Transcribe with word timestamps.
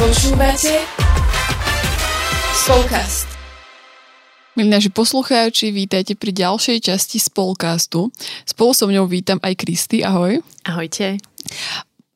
Počúvate 0.00 0.80
Spolkast. 2.56 3.28
Milí 4.56 4.72
naši 4.72 4.88
poslucháči, 4.88 5.68
vítajte 5.76 6.16
pri 6.16 6.32
ďalšej 6.32 6.88
časti 6.88 7.20
Spolkastu. 7.20 8.08
Spolu 8.48 8.72
so 8.72 8.88
mňou 8.88 9.04
vítam 9.04 9.36
aj 9.44 9.60
Kristy, 9.60 10.00
ahoj. 10.00 10.40
Ahojte. 10.64 11.20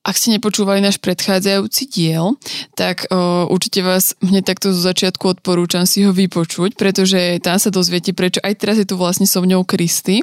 Ak 0.04 0.20
ste 0.20 0.36
nepočúvali 0.36 0.84
náš 0.84 1.00
predchádzajúci 1.00 1.88
diel, 1.88 2.36
tak 2.76 3.08
o, 3.08 3.48
určite 3.48 3.80
vás 3.80 4.12
hneď 4.20 4.52
takto 4.52 4.68
zo 4.68 4.84
začiatku 4.84 5.40
odporúčam 5.40 5.88
si 5.88 6.04
ho 6.04 6.12
vypočuť, 6.12 6.76
pretože 6.76 7.40
tam 7.40 7.56
sa 7.56 7.72
dozviete, 7.72 8.12
prečo 8.12 8.44
aj 8.44 8.54
teraz 8.60 8.76
je 8.76 8.84
tu 8.84 9.00
vlastne 9.00 9.24
so 9.24 9.40
mňou 9.40 9.64
Kristy. 9.64 10.20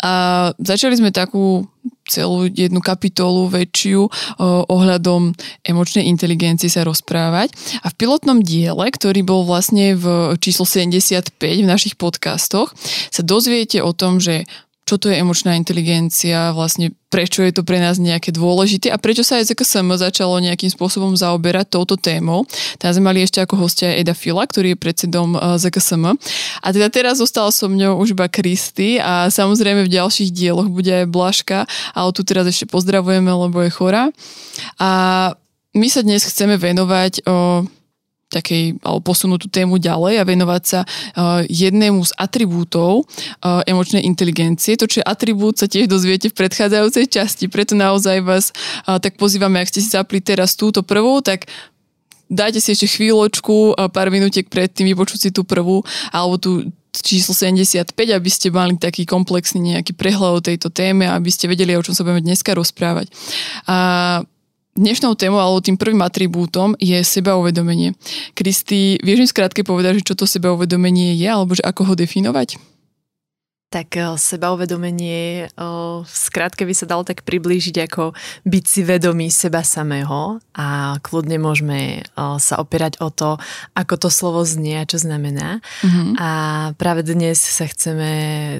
A 0.00 0.48
začali 0.56 0.96
sme 0.96 1.12
takú 1.12 1.68
celú 2.08 2.48
jednu 2.48 2.80
kapitolu 2.80 3.52
väčšiu 3.52 4.00
o, 4.02 4.10
ohľadom 4.66 5.36
emočnej 5.68 6.08
inteligencie 6.08 6.72
sa 6.72 6.88
rozprávať. 6.88 7.52
A 7.84 7.92
v 7.92 7.98
pilotnom 8.00 8.40
diele, 8.40 8.88
ktorý 8.88 9.20
bol 9.20 9.44
vlastne 9.44 10.00
v 10.00 10.34
číslo 10.40 10.64
75 10.64 11.36
v 11.36 11.68
našich 11.68 11.94
podcastoch, 12.00 12.72
sa 13.12 13.22
dozviete 13.22 13.84
o 13.84 13.92
tom, 13.92 14.16
že 14.16 14.48
čo 14.90 14.98
to 14.98 15.06
je 15.06 15.22
emočná 15.22 15.54
inteligencia, 15.54 16.50
vlastne 16.50 16.90
prečo 17.14 17.46
je 17.46 17.54
to 17.54 17.62
pre 17.62 17.78
nás 17.78 18.02
nejaké 18.02 18.34
dôležité 18.34 18.90
a 18.90 18.98
prečo 18.98 19.22
sa 19.22 19.38
aj 19.38 19.54
začalo 19.54 20.42
nejakým 20.42 20.66
spôsobom 20.66 21.14
zaoberať 21.14 21.70
touto 21.70 21.94
témou. 21.94 22.42
Tam 22.82 22.90
sme 22.90 23.14
mali 23.14 23.22
ešte 23.22 23.38
ako 23.38 23.54
hostia 23.54 23.94
Eda 23.94 24.18
Fila, 24.18 24.42
ktorý 24.42 24.74
je 24.74 24.82
predsedom 24.82 25.38
ZKSM. 25.38 26.18
A 26.58 26.66
teda 26.74 26.90
teraz 26.90 27.22
zostala 27.22 27.54
so 27.54 27.70
mňou 27.70 28.02
už 28.02 28.18
iba 28.18 28.26
Kristy 28.26 28.98
a 28.98 29.30
samozrejme 29.30 29.86
v 29.86 29.94
ďalších 29.94 30.34
dieloch 30.34 30.66
bude 30.66 30.90
aj 30.90 31.06
Blažka, 31.06 31.70
ale 31.94 32.10
tu 32.10 32.26
teraz 32.26 32.50
ešte 32.50 32.66
pozdravujeme, 32.66 33.30
lebo 33.30 33.62
je 33.62 33.70
chorá. 33.70 34.10
A 34.82 34.90
my 35.70 35.86
sa 35.86 36.02
dnes 36.02 36.26
chceme 36.26 36.58
venovať 36.58 37.22
o 37.30 37.62
takej, 38.30 38.78
alebo 38.80 39.02
posunúť 39.02 39.44
tú 39.44 39.48
tému 39.50 39.82
ďalej 39.82 40.22
a 40.22 40.24
venovať 40.24 40.62
sa 40.62 40.80
uh, 40.86 41.42
jednému 41.50 42.06
z 42.06 42.14
atribútov 42.14 43.04
uh, 43.42 43.66
emočnej 43.66 44.06
inteligencie. 44.06 44.78
To, 44.78 44.86
čo 44.86 45.02
je 45.02 45.08
atribút, 45.10 45.58
sa 45.58 45.66
tiež 45.66 45.90
dozviete 45.90 46.30
v 46.30 46.38
predchádzajúcej 46.38 47.10
časti, 47.10 47.50
preto 47.50 47.74
naozaj 47.74 48.22
vás 48.22 48.54
uh, 48.86 49.02
tak 49.02 49.18
pozývame, 49.18 49.58
ak 49.58 49.74
ste 49.74 49.82
si 49.82 49.90
zapli 49.90 50.22
teraz 50.22 50.54
túto 50.54 50.86
prvú, 50.86 51.18
tak 51.20 51.50
dajte 52.30 52.62
si 52.62 52.78
ešte 52.78 52.86
chvíľočku, 52.86 53.74
pár 53.90 54.08
minútiek 54.14 54.46
predtým 54.46 54.86
vypočuť 54.94 55.18
si 55.18 55.30
tú 55.34 55.42
prvú, 55.42 55.82
alebo 56.14 56.38
tú 56.38 56.70
číslo 56.94 57.34
75, 57.34 57.94
aby 57.94 58.30
ste 58.30 58.50
mali 58.50 58.74
taký 58.78 59.06
komplexný 59.06 59.74
nejaký 59.74 59.94
prehľad 59.94 60.32
o 60.38 60.46
tejto 60.46 60.70
téme, 60.70 61.06
aby 61.06 61.30
ste 61.30 61.50
vedeli, 61.50 61.74
o 61.74 61.82
čom 61.82 61.94
sa 61.94 62.02
budeme 62.02 62.22
dneska 62.22 62.54
rozprávať. 62.54 63.10
A 63.66 64.22
Dnešnou 64.80 65.12
témou 65.12 65.36
alebo 65.36 65.60
tým 65.60 65.76
prvým 65.76 66.00
atribútom 66.00 66.72
je 66.80 66.96
sebauvedomenie. 67.04 67.92
Kristy, 68.32 68.96
vieš 69.04 69.18
mi 69.20 69.28
skrátke 69.28 69.60
povedať, 69.60 70.00
že 70.00 70.06
čo 70.08 70.14
to 70.16 70.24
sebauvedomenie 70.24 71.20
je 71.20 71.28
alebo 71.28 71.52
že 71.52 71.60
ako 71.60 71.92
ho 71.92 71.94
definovať? 72.00 72.56
Tak 73.70 73.94
eh, 73.94 74.18
sebauvedomenie 74.18 75.46
eh, 75.46 75.50
v 76.02 76.10
skratke 76.10 76.66
by 76.66 76.74
sa 76.74 76.90
dalo 76.90 77.06
tak 77.06 77.22
priblížiť 77.22 77.76
ako 77.86 78.18
byť 78.42 78.64
si 78.66 78.80
vedomý 78.82 79.30
seba 79.30 79.62
samého 79.62 80.42
a 80.58 80.98
kľudne 80.98 81.38
môžeme 81.38 82.02
eh, 82.02 82.36
sa 82.42 82.58
opierať 82.58 82.98
o 82.98 83.14
to, 83.14 83.38
ako 83.78 83.94
to 83.94 84.08
slovo 84.10 84.42
znie 84.42 84.82
a 84.82 84.88
čo 84.90 84.98
znamená. 84.98 85.62
Mm-hmm. 85.86 86.18
A 86.18 86.30
práve 86.74 87.06
dnes 87.06 87.38
sa 87.38 87.70
chceme 87.70 88.10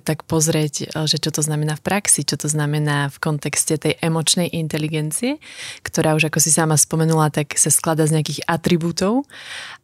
tak 0.07 0.23
pozrieť, 0.31 0.95
že 1.11 1.19
čo 1.19 1.35
to 1.35 1.43
znamená 1.43 1.75
v 1.75 1.83
praxi, 1.83 2.23
čo 2.23 2.39
to 2.39 2.47
znamená 2.47 3.11
v 3.11 3.19
kontexte 3.19 3.83
tej 3.83 3.99
emočnej 3.99 4.47
inteligencie, 4.47 5.43
ktorá 5.83 6.15
už 6.15 6.31
ako 6.31 6.39
si 6.39 6.55
sama 6.55 6.79
spomenula, 6.79 7.35
tak 7.35 7.59
sa 7.59 7.75
skladá 7.75 8.07
z 8.07 8.15
nejakých 8.15 8.47
atribútov 8.47 9.27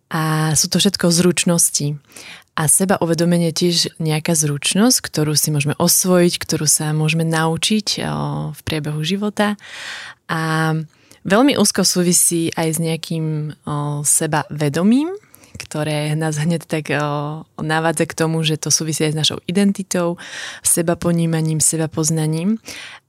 a 0.06 0.54
sú 0.54 0.70
to 0.70 0.78
všetko 0.78 1.10
zručnosti. 1.10 1.98
A 2.56 2.72
seba 2.72 2.96
uvedomenie 3.04 3.52
tiež 3.52 4.00
nejaká 4.00 4.32
zručnosť, 4.32 5.04
ktorú 5.04 5.36
si 5.36 5.52
môžeme 5.52 5.76
osvojiť, 5.76 6.40
ktorú 6.40 6.64
sa 6.64 6.96
môžeme 6.96 7.20
naučiť 7.28 8.00
v 8.56 8.60
priebehu 8.64 9.04
života. 9.04 9.60
A 10.24 10.72
veľmi 11.28 11.60
úzko 11.60 11.84
súvisí 11.84 12.48
aj 12.56 12.68
s 12.72 12.78
nejakým 12.80 13.52
seba 14.08 14.48
vedomím, 14.48 15.12
ktoré 15.56 16.16
nás 16.16 16.40
hneď 16.40 16.64
tak 16.64 16.88
navádza 17.60 18.04
k 18.08 18.16
tomu, 18.16 18.40
že 18.40 18.56
to 18.56 18.72
súvisí 18.72 19.04
aj 19.04 19.12
s 19.12 19.20
našou 19.20 19.38
identitou, 19.44 20.16
seba 20.64 20.96
ponímaním, 20.96 21.60
seba 21.60 21.92
poznaním. 21.92 22.56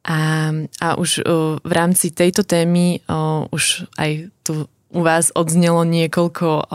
A, 0.08 0.52
a 0.84 1.00
už 1.00 1.24
v 1.64 1.72
rámci 1.72 2.12
tejto 2.12 2.44
témy 2.44 3.00
už 3.52 3.88
aj 3.96 4.32
tu 4.44 4.68
u 4.88 5.04
vás 5.04 5.36
odznelo 5.36 5.84
niekoľko 5.84 6.72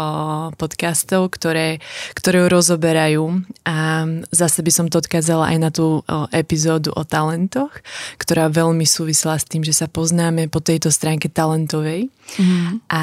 podcastov, 0.61 1.33
ktoré, 1.33 1.81
ktoré 2.13 2.45
rozoberajú 2.45 3.41
a 3.65 4.05
zase 4.29 4.61
by 4.61 4.73
som 4.73 4.87
to 4.93 5.01
odkázala 5.01 5.49
aj 5.49 5.59
na 5.59 5.71
tú 5.73 6.05
epizódu 6.29 6.93
o 6.93 7.09
talentoch, 7.09 7.73
ktorá 8.21 8.53
veľmi 8.53 8.85
súvisela 8.85 9.41
s 9.41 9.49
tým, 9.49 9.65
že 9.65 9.73
sa 9.73 9.89
poznáme 9.89 10.53
po 10.53 10.61
tejto 10.61 10.93
stránke 10.93 11.33
talentovej. 11.33 12.13
Mm. 12.37 12.85
A 12.93 13.03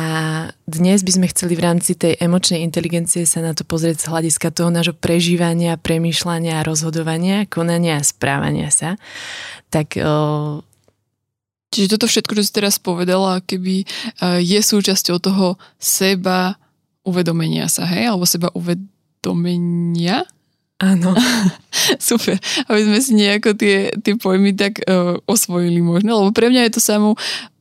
dnes 0.69 1.01
by 1.01 1.11
sme 1.17 1.27
chceli 1.33 1.57
v 1.57 1.65
rámci 1.65 1.97
tej 1.97 2.13
emočnej 2.21 2.61
inteligencie 2.61 3.25
sa 3.25 3.41
na 3.41 3.57
to 3.57 3.65
pozrieť 3.65 4.05
z 4.05 4.09
hľadiska 4.13 4.53
toho 4.53 4.69
nášho 4.69 4.93
prežívania, 4.93 5.81
premýšľania, 5.81 6.61
rozhodovania, 6.61 7.49
konania 7.49 7.97
a 7.97 8.05
správania 8.05 8.69
sa. 8.69 8.93
Tak 9.73 9.97
Čiže 11.69 11.95
toto 11.97 12.09
všetko, 12.09 12.33
čo 12.33 12.43
si 12.43 12.51
teraz 12.53 12.81
povedala, 12.81 13.45
keby 13.45 13.83
e, 13.83 13.85
je 14.41 14.59
súčasťou 14.59 15.21
toho 15.21 15.61
seba 15.77 16.57
uvedomenia 17.05 17.69
sa, 17.69 17.85
hej? 17.85 18.09
Alebo 18.09 18.25
seba 18.25 18.49
uvedomenia? 18.57 20.25
Áno. 20.79 21.11
Super. 21.99 22.39
Aby 22.71 22.81
sme 22.87 22.99
si 23.03 23.11
nejako 23.19 23.51
tie, 23.59 23.91
tie 23.99 24.15
pojmy 24.15 24.55
tak 24.55 24.79
uh, 24.87 25.19
osvojili 25.27 25.83
možno, 25.83 26.23
lebo 26.23 26.31
pre 26.31 26.47
mňa 26.47 26.67
je 26.67 26.73
to 26.79 26.81
samú 26.81 27.19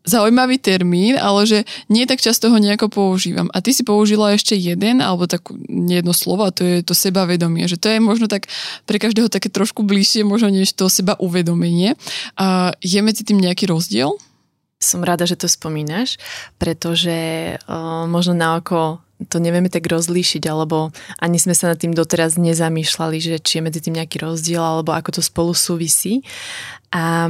zaujímavý 0.08 0.56
termín, 0.56 1.20
ale 1.20 1.44
že 1.44 1.58
nie 1.92 2.08
tak 2.08 2.24
často 2.24 2.48
ho 2.48 2.56
nejako 2.56 2.88
používam. 2.88 3.52
A 3.52 3.60
ty 3.60 3.76
si 3.76 3.84
použila 3.84 4.32
ešte 4.32 4.56
jeden, 4.56 5.04
alebo 5.04 5.28
tak 5.28 5.44
jedno 5.68 6.16
slovo, 6.16 6.48
a 6.48 6.54
to 6.54 6.64
je 6.64 6.80
to 6.80 6.96
sebavedomie. 6.96 7.68
Že 7.68 7.76
to 7.76 7.88
je 7.92 7.98
možno 8.00 8.26
tak 8.30 8.48
pre 8.88 8.96
každého 8.96 9.28
také 9.28 9.52
trošku 9.52 9.84
bližšie, 9.84 10.24
možno 10.24 10.48
než 10.48 10.72
to 10.72 10.88
seba 10.88 11.12
uvedomenie. 11.20 12.00
A 12.40 12.72
je 12.80 12.98
medzi 13.04 13.22
tým 13.28 13.36
nejaký 13.36 13.68
rozdiel? 13.68 14.16
Som 14.80 15.04
rada, 15.04 15.28
že 15.28 15.36
to 15.36 15.50
spomínaš, 15.50 16.16
pretože 16.56 17.58
uh, 17.66 18.06
možno 18.08 18.32
na 18.32 18.62
oko 18.62 19.02
to 19.26 19.42
nevieme 19.42 19.66
tak 19.66 19.90
rozlíšiť, 19.90 20.46
alebo 20.46 20.94
ani 21.18 21.42
sme 21.42 21.50
sa 21.50 21.74
nad 21.74 21.78
tým 21.82 21.90
doteraz 21.90 22.38
nezamýšľali, 22.38 23.18
že 23.18 23.34
či 23.42 23.58
je 23.58 23.66
medzi 23.66 23.82
tým 23.82 23.98
nejaký 23.98 24.22
rozdiel, 24.22 24.62
alebo 24.62 24.94
ako 24.94 25.18
to 25.18 25.22
spolu 25.26 25.50
súvisí. 25.58 26.22
A 26.94 27.26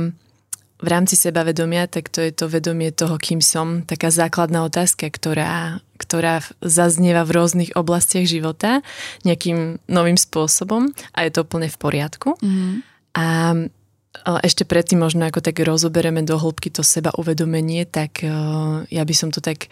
v 0.78 0.86
rámci 0.86 1.18
sebavedomia, 1.18 1.90
tak 1.90 2.06
to 2.06 2.22
je 2.22 2.30
to 2.30 2.46
vedomie 2.46 2.94
toho, 2.94 3.18
kým 3.18 3.42
som. 3.42 3.82
Taká 3.82 4.14
základná 4.14 4.62
otázka, 4.62 5.10
ktorá, 5.10 5.82
ktorá 5.98 6.38
zaznieva 6.62 7.26
v 7.26 7.34
rôznych 7.34 7.74
oblastiach 7.74 8.30
života 8.30 8.84
nejakým 9.26 9.82
novým 9.90 10.14
spôsobom 10.14 10.94
a 11.16 11.26
je 11.26 11.30
to 11.34 11.42
úplne 11.42 11.66
v 11.66 11.78
poriadku. 11.82 12.38
Mm-hmm. 12.38 12.72
A 13.18 13.26
ešte 14.46 14.62
predtým 14.62 15.02
možno 15.02 15.26
ako 15.26 15.42
tak 15.42 15.58
rozoberieme 15.58 16.22
do 16.22 16.38
hĺbky 16.38 16.70
to 16.70 16.86
seba 16.86 17.10
uvedomenie, 17.18 17.82
tak 17.82 18.22
ja 18.86 19.02
by 19.02 19.14
som 19.18 19.34
to 19.34 19.42
tak 19.42 19.66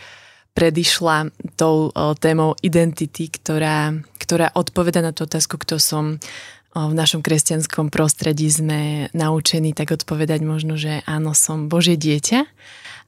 predišla 0.56 1.28
tou 1.60 1.92
témou 2.16 2.56
identity, 2.64 3.28
ktorá, 3.28 3.92
ktorá 4.16 4.56
odpoveda 4.56 5.04
na 5.04 5.12
tú 5.12 5.28
otázku, 5.28 5.60
kto 5.60 5.76
som, 5.76 6.16
v 6.76 6.92
našom 6.92 7.24
kresťanskom 7.24 7.88
prostredí 7.88 8.52
sme 8.52 9.08
naučení 9.16 9.72
tak 9.72 9.96
odpovedať 9.96 10.44
možno, 10.44 10.76
že 10.76 11.00
áno, 11.08 11.32
som 11.32 11.72
Božie 11.72 11.96
dieťa 11.96 12.44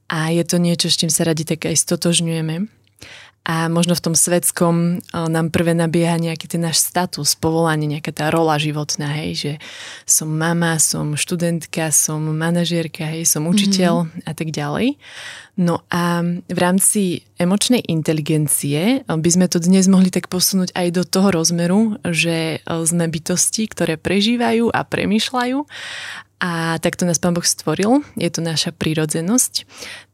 a 0.09 0.33
je 0.33 0.41
to 0.41 0.57
niečo, 0.57 0.89
s 0.89 0.97
čím 0.97 1.13
sa 1.13 1.21
radi 1.21 1.45
tak 1.45 1.69
aj 1.69 1.77
stotožňujeme. 1.77 2.65
A 3.49 3.65
možno 3.65 3.97
v 3.97 4.03
tom 4.05 4.13
svetskom 4.13 5.01
nám 5.09 5.49
prvé 5.49 5.73
nabieha 5.73 6.21
nejaký 6.21 6.45
ten 6.45 6.61
náš 6.61 6.85
status, 6.85 7.33
povolanie, 7.33 7.89
nejaká 7.89 8.13
tá 8.13 8.29
rola 8.29 8.61
životná, 8.61 9.09
hej, 9.17 9.31
že 9.33 9.51
som 10.05 10.29
mama, 10.29 10.77
som 10.77 11.17
študentka, 11.17 11.89
som 11.89 12.21
manažérka, 12.21 13.09
hej, 13.09 13.25
som 13.25 13.49
učiteľ 13.49 14.05
mm-hmm. 14.05 14.29
a 14.29 14.31
tak 14.37 14.53
ďalej. 14.53 15.01
No 15.57 15.81
a 15.89 16.21
v 16.45 16.59
rámci 16.61 17.25
emočnej 17.41 17.81
inteligencie 17.89 19.01
by 19.09 19.29
sme 19.33 19.49
to 19.49 19.57
dnes 19.57 19.89
mohli 19.89 20.13
tak 20.13 20.29
posunúť 20.29 20.69
aj 20.77 20.87
do 20.93 21.03
toho 21.03 21.33
rozmeru, 21.33 21.97
že 22.05 22.61
sme 22.63 23.09
bytosti, 23.09 23.65
ktoré 23.65 23.97
prežívajú 23.97 24.69
a 24.69 24.85
premyšľajú 24.85 25.57
a 26.39 26.79
tak 26.79 26.95
to 26.95 27.03
nás 27.03 27.19
Pán 27.19 27.35
Boh 27.35 27.43
stvoril, 27.43 27.99
je 28.15 28.31
to 28.31 28.39
naša 28.39 28.71
prírodzenosť, 28.71 29.67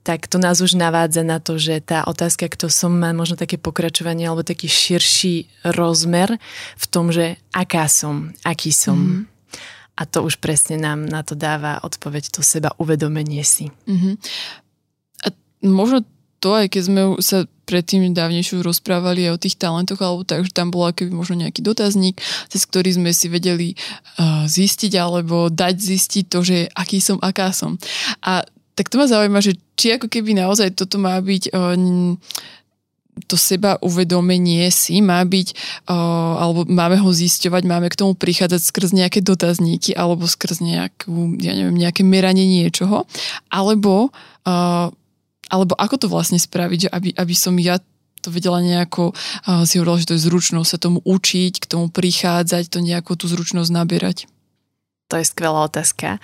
tak 0.05 0.29
to 0.29 0.37
nás 0.37 0.61
už 0.61 0.77
navádza 0.77 1.25
na 1.25 1.41
to, 1.41 1.57
že 1.57 1.81
tá 1.81 2.05
otázka, 2.05 2.45
kto 2.45 2.69
som, 2.69 2.93
má 2.93 3.09
možno 3.09 3.41
také 3.41 3.57
pokračovanie 3.57 4.29
alebo 4.29 4.45
taký 4.45 4.69
širší 4.69 5.49
rozmer 5.73 6.37
v 6.77 6.85
tom, 6.85 7.09
že 7.09 7.41
aká 7.49 7.89
som, 7.89 8.29
aký 8.45 8.69
som. 8.69 9.01
Mm-hmm. 9.01 9.23
A 9.95 10.01
to 10.05 10.21
už 10.21 10.37
presne 10.37 10.77
nám 10.77 11.09
na 11.09 11.25
to 11.25 11.33
dáva 11.33 11.81
odpoveď 11.81 12.29
to 12.29 12.45
seba 12.45 12.69
uvedomenie 12.77 13.41
si. 13.41 13.73
Mm-hmm 13.89 14.15
možno 15.65 16.05
to, 16.39 16.53
aj 16.53 16.69
keď 16.69 16.81
sme 16.85 17.01
sa 17.25 17.49
predtým 17.65 18.13
dávnejšiu 18.13 18.61
rozprávali 18.61 19.25
aj 19.25 19.33
o 19.33 19.41
tých 19.41 19.57
talentoch, 19.57 19.97
alebo 19.97 20.21
tak, 20.21 20.45
že 20.45 20.53
tam 20.53 20.69
bol 20.69 20.85
keby 20.93 21.09
možno 21.09 21.41
nejaký 21.41 21.65
dotazník, 21.65 22.21
cez 22.53 22.61
ktorý 22.69 22.93
sme 22.93 23.09
si 23.09 23.25
vedeli 23.25 23.73
uh, 23.73 24.45
zistiť 24.45 24.93
alebo 24.93 25.49
dať 25.49 25.73
zistiť 25.73 26.25
to, 26.29 26.39
že 26.45 26.57
aký 26.77 27.01
som, 27.01 27.17
aká 27.17 27.49
som. 27.49 27.81
A 28.21 28.45
tak 28.75 28.91
to 28.91 28.99
ma 28.99 29.07
zaujíma, 29.07 29.39
že 29.39 29.55
či 29.79 29.95
ako 29.95 30.11
keby 30.11 30.35
naozaj 30.35 30.75
toto 30.75 30.99
má 30.99 31.15
byť 31.23 31.49
to 33.31 33.39
seba 33.39 33.79
uvedomenie 33.79 34.67
si 34.75 34.99
má 34.99 35.23
byť, 35.23 35.55
alebo 35.87 36.67
máme 36.67 36.99
ho 36.99 37.07
zisťovať, 37.15 37.63
máme 37.63 37.87
k 37.87 37.95
tomu 37.95 38.11
prichádzať 38.11 38.59
skrz 38.59 38.91
nejaké 38.91 39.23
dotazníky 39.23 39.95
alebo 39.95 40.27
skrz 40.27 40.59
nejakú, 40.59 41.39
ja 41.39 41.55
neviem, 41.55 41.79
nejaké 41.79 42.03
meranie 42.03 42.43
niečoho, 42.43 43.07
alebo, 43.47 44.11
alebo 45.47 45.73
ako 45.79 45.95
to 45.95 46.07
vlastne 46.11 46.35
spraviť, 46.35 46.79
že 46.85 46.89
aby, 46.91 47.09
aby 47.15 47.35
som 47.39 47.55
ja 47.55 47.79
to 48.19 48.35
vedela 48.35 48.59
nejako, 48.59 49.15
si 49.63 49.79
hovorila, 49.79 50.03
že 50.03 50.11
to 50.11 50.17
je 50.19 50.25
zručnosť 50.27 50.67
sa 50.67 50.75
tomu 50.75 50.99
učiť, 51.07 51.63
k 51.63 51.69
tomu 51.71 51.87
prichádzať, 51.87 52.67
to 52.67 52.83
nejako 52.83 53.15
tú 53.15 53.31
zručnosť 53.31 53.71
naberať. 53.71 54.27
To 55.07 55.21
je 55.21 55.29
skvelá 55.29 55.63
otázka 55.69 56.19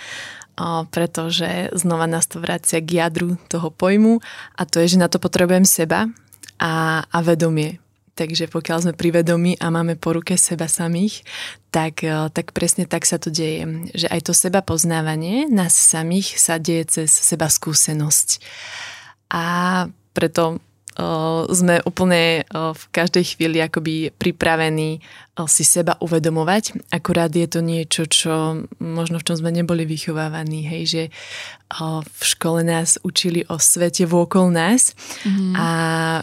pretože 0.89 1.69
znova 1.75 2.05
nás 2.05 2.25
to 2.27 2.41
vracia 2.41 2.79
k 2.83 3.01
jadru 3.03 3.39
toho 3.47 3.69
pojmu 3.69 4.21
a 4.55 4.61
to 4.65 4.81
je, 4.83 4.95
že 4.95 5.01
na 5.01 5.09
to 5.09 5.17
potrebujem 5.17 5.65
seba, 5.65 6.11
a, 6.61 7.03
a 7.09 7.17
vedomie. 7.25 7.81
Takže 8.13 8.45
pokiaľ 8.53 8.77
sme 8.85 8.93
pri 8.93 9.23
vedomí 9.23 9.57
a 9.57 9.73
máme 9.73 9.97
po 9.97 10.13
ruke 10.13 10.37
seba 10.37 10.69
samých, 10.69 11.25
tak, 11.73 12.05
e, 12.05 12.29
tak 12.29 12.53
presne 12.53 12.85
tak 12.85 13.09
sa 13.09 13.17
to 13.17 13.33
deje. 13.33 13.89
Že 13.97 14.07
aj 14.13 14.21
to 14.29 14.33
seba 14.37 14.61
poznávanie 14.61 15.49
nás 15.49 15.73
samých 15.73 16.37
sa 16.37 16.61
deje 16.61 17.01
cez 17.01 17.09
seba 17.09 17.49
skúsenosť. 17.49 18.45
A 19.33 19.43
preto 20.13 20.61
sme 21.51 21.79
úplne 21.87 22.43
v 22.51 22.83
každej 22.91 23.35
chvíli 23.35 23.63
akoby 23.63 24.11
pripravení 24.11 24.99
si 25.47 25.63
seba 25.63 25.95
uvedomovať. 26.03 26.91
Akurát 26.91 27.31
je 27.31 27.47
to 27.47 27.63
niečo, 27.63 28.05
čo 28.05 28.67
možno 28.77 29.17
v 29.17 29.25
čom 29.25 29.39
sme 29.39 29.55
neboli 29.55 29.87
vychovávaní, 29.87 30.67
hej, 30.67 30.83
že 30.85 31.03
v 32.03 32.23
škole 32.27 32.67
nás 32.67 32.99
učili 33.01 33.47
o 33.47 33.55
svete 33.55 34.03
vôkol 34.03 34.51
nás 34.51 34.91
mm-hmm. 35.23 35.55
a 35.55 35.67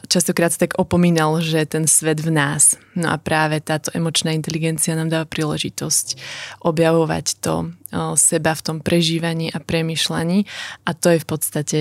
častokrát 0.07 0.53
sa 0.53 0.69
tak 0.69 0.77
opomínal, 0.77 1.41
že 1.41 1.65
ten 1.65 1.89
svet 1.89 2.21
v 2.21 2.31
nás. 2.31 2.77
No 2.93 3.09
a 3.09 3.17
práve 3.17 3.65
táto 3.65 3.89
emočná 3.97 4.37
inteligencia 4.37 4.93
nám 4.93 5.09
dáva 5.09 5.25
príležitosť 5.25 6.21
objavovať 6.63 7.41
to 7.41 7.73
seba 8.21 8.53
v 8.53 8.63
tom 8.63 8.79
prežívaní 8.85 9.49
a 9.49 9.59
premyšľaní 9.59 10.45
a 10.85 10.91
to 10.93 11.17
je 11.17 11.19
v 11.19 11.27
podstate 11.27 11.79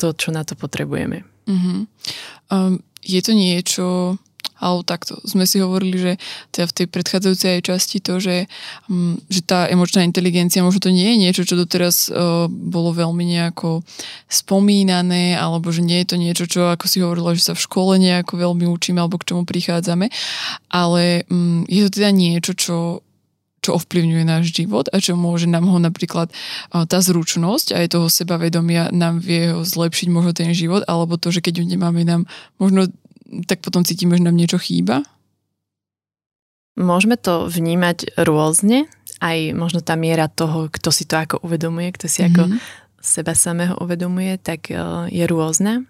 to, 0.00 0.16
čo 0.16 0.32
na 0.32 0.42
to 0.48 0.56
potrebujeme. 0.56 1.28
Uh-huh. 1.50 1.90
Um, 2.54 2.78
je 3.02 3.20
to 3.24 3.32
niečo, 3.34 3.86
alebo 4.60 4.84
takto, 4.84 5.16
sme 5.24 5.48
si 5.48 5.56
hovorili, 5.58 5.96
že 5.96 6.12
teda 6.52 6.68
v 6.68 6.76
tej 6.76 6.86
predchádzajúcej 6.92 7.50
aj 7.58 7.62
časti 7.64 7.98
to, 7.98 8.20
že, 8.20 8.46
um, 8.92 9.16
že 9.32 9.40
tá 9.42 9.66
emočná 9.66 10.04
inteligencia, 10.04 10.62
možno 10.62 10.86
to 10.86 10.92
nie 10.94 11.16
je 11.16 11.20
niečo, 11.26 11.42
čo 11.48 11.56
doteraz 11.56 12.12
uh, 12.12 12.46
bolo 12.46 12.92
veľmi 12.92 13.24
nejako 13.24 13.82
spomínané, 14.28 15.34
alebo 15.34 15.72
že 15.72 15.80
nie 15.80 16.04
je 16.04 16.08
to 16.12 16.16
niečo, 16.20 16.44
čo 16.46 16.70
ako 16.70 16.84
si 16.86 17.00
hovorila, 17.00 17.34
že 17.34 17.50
sa 17.50 17.54
v 17.56 17.64
škole 17.64 17.96
nejako 17.98 18.36
veľmi 18.36 18.68
učíme, 18.68 19.00
alebo 19.00 19.16
k 19.18 19.32
čomu 19.32 19.48
prichádzame, 19.48 20.12
ale 20.70 21.24
um, 21.32 21.64
je 21.66 21.88
to 21.88 21.90
teda 21.98 22.12
niečo, 22.12 22.52
čo 22.54 22.76
čo 23.60 23.76
ovplyvňuje 23.76 24.24
náš 24.24 24.56
život 24.56 24.88
a 24.88 24.96
čo 25.00 25.16
môže 25.16 25.44
nám 25.44 25.68
ho 25.68 25.76
napríklad 25.76 26.32
tá 26.72 26.98
zručnosť 26.98 27.76
aj 27.76 27.86
toho 27.92 28.08
sebavedomia 28.08 28.88
nám 28.88 29.20
vie 29.20 29.52
ho 29.52 29.60
zlepšiť 29.64 30.08
možno 30.08 30.32
ten 30.32 30.56
život, 30.56 30.84
alebo 30.88 31.20
to, 31.20 31.28
že 31.28 31.44
keď 31.44 31.60
ju 31.60 31.64
nemáme 31.68 32.04
nám 32.04 32.24
možno 32.56 32.88
tak 33.46 33.62
potom 33.62 33.86
cítime, 33.86 34.18
že 34.18 34.26
nám 34.26 34.34
niečo 34.34 34.58
chýba? 34.58 35.06
Môžeme 36.74 37.14
to 37.14 37.46
vnímať 37.46 38.18
rôzne, 38.18 38.90
aj 39.22 39.52
možno 39.54 39.84
tá 39.84 39.94
miera 39.94 40.26
toho, 40.26 40.66
kto 40.72 40.90
si 40.90 41.06
to 41.06 41.20
ako 41.20 41.36
uvedomuje, 41.44 41.94
kto 41.94 42.08
si 42.08 42.24
mm-hmm. 42.24 42.32
ako 42.34 42.42
seba 42.98 43.36
samého 43.36 43.76
uvedomuje, 43.78 44.34
tak 44.40 44.72
je 45.12 45.24
rôzna 45.28 45.84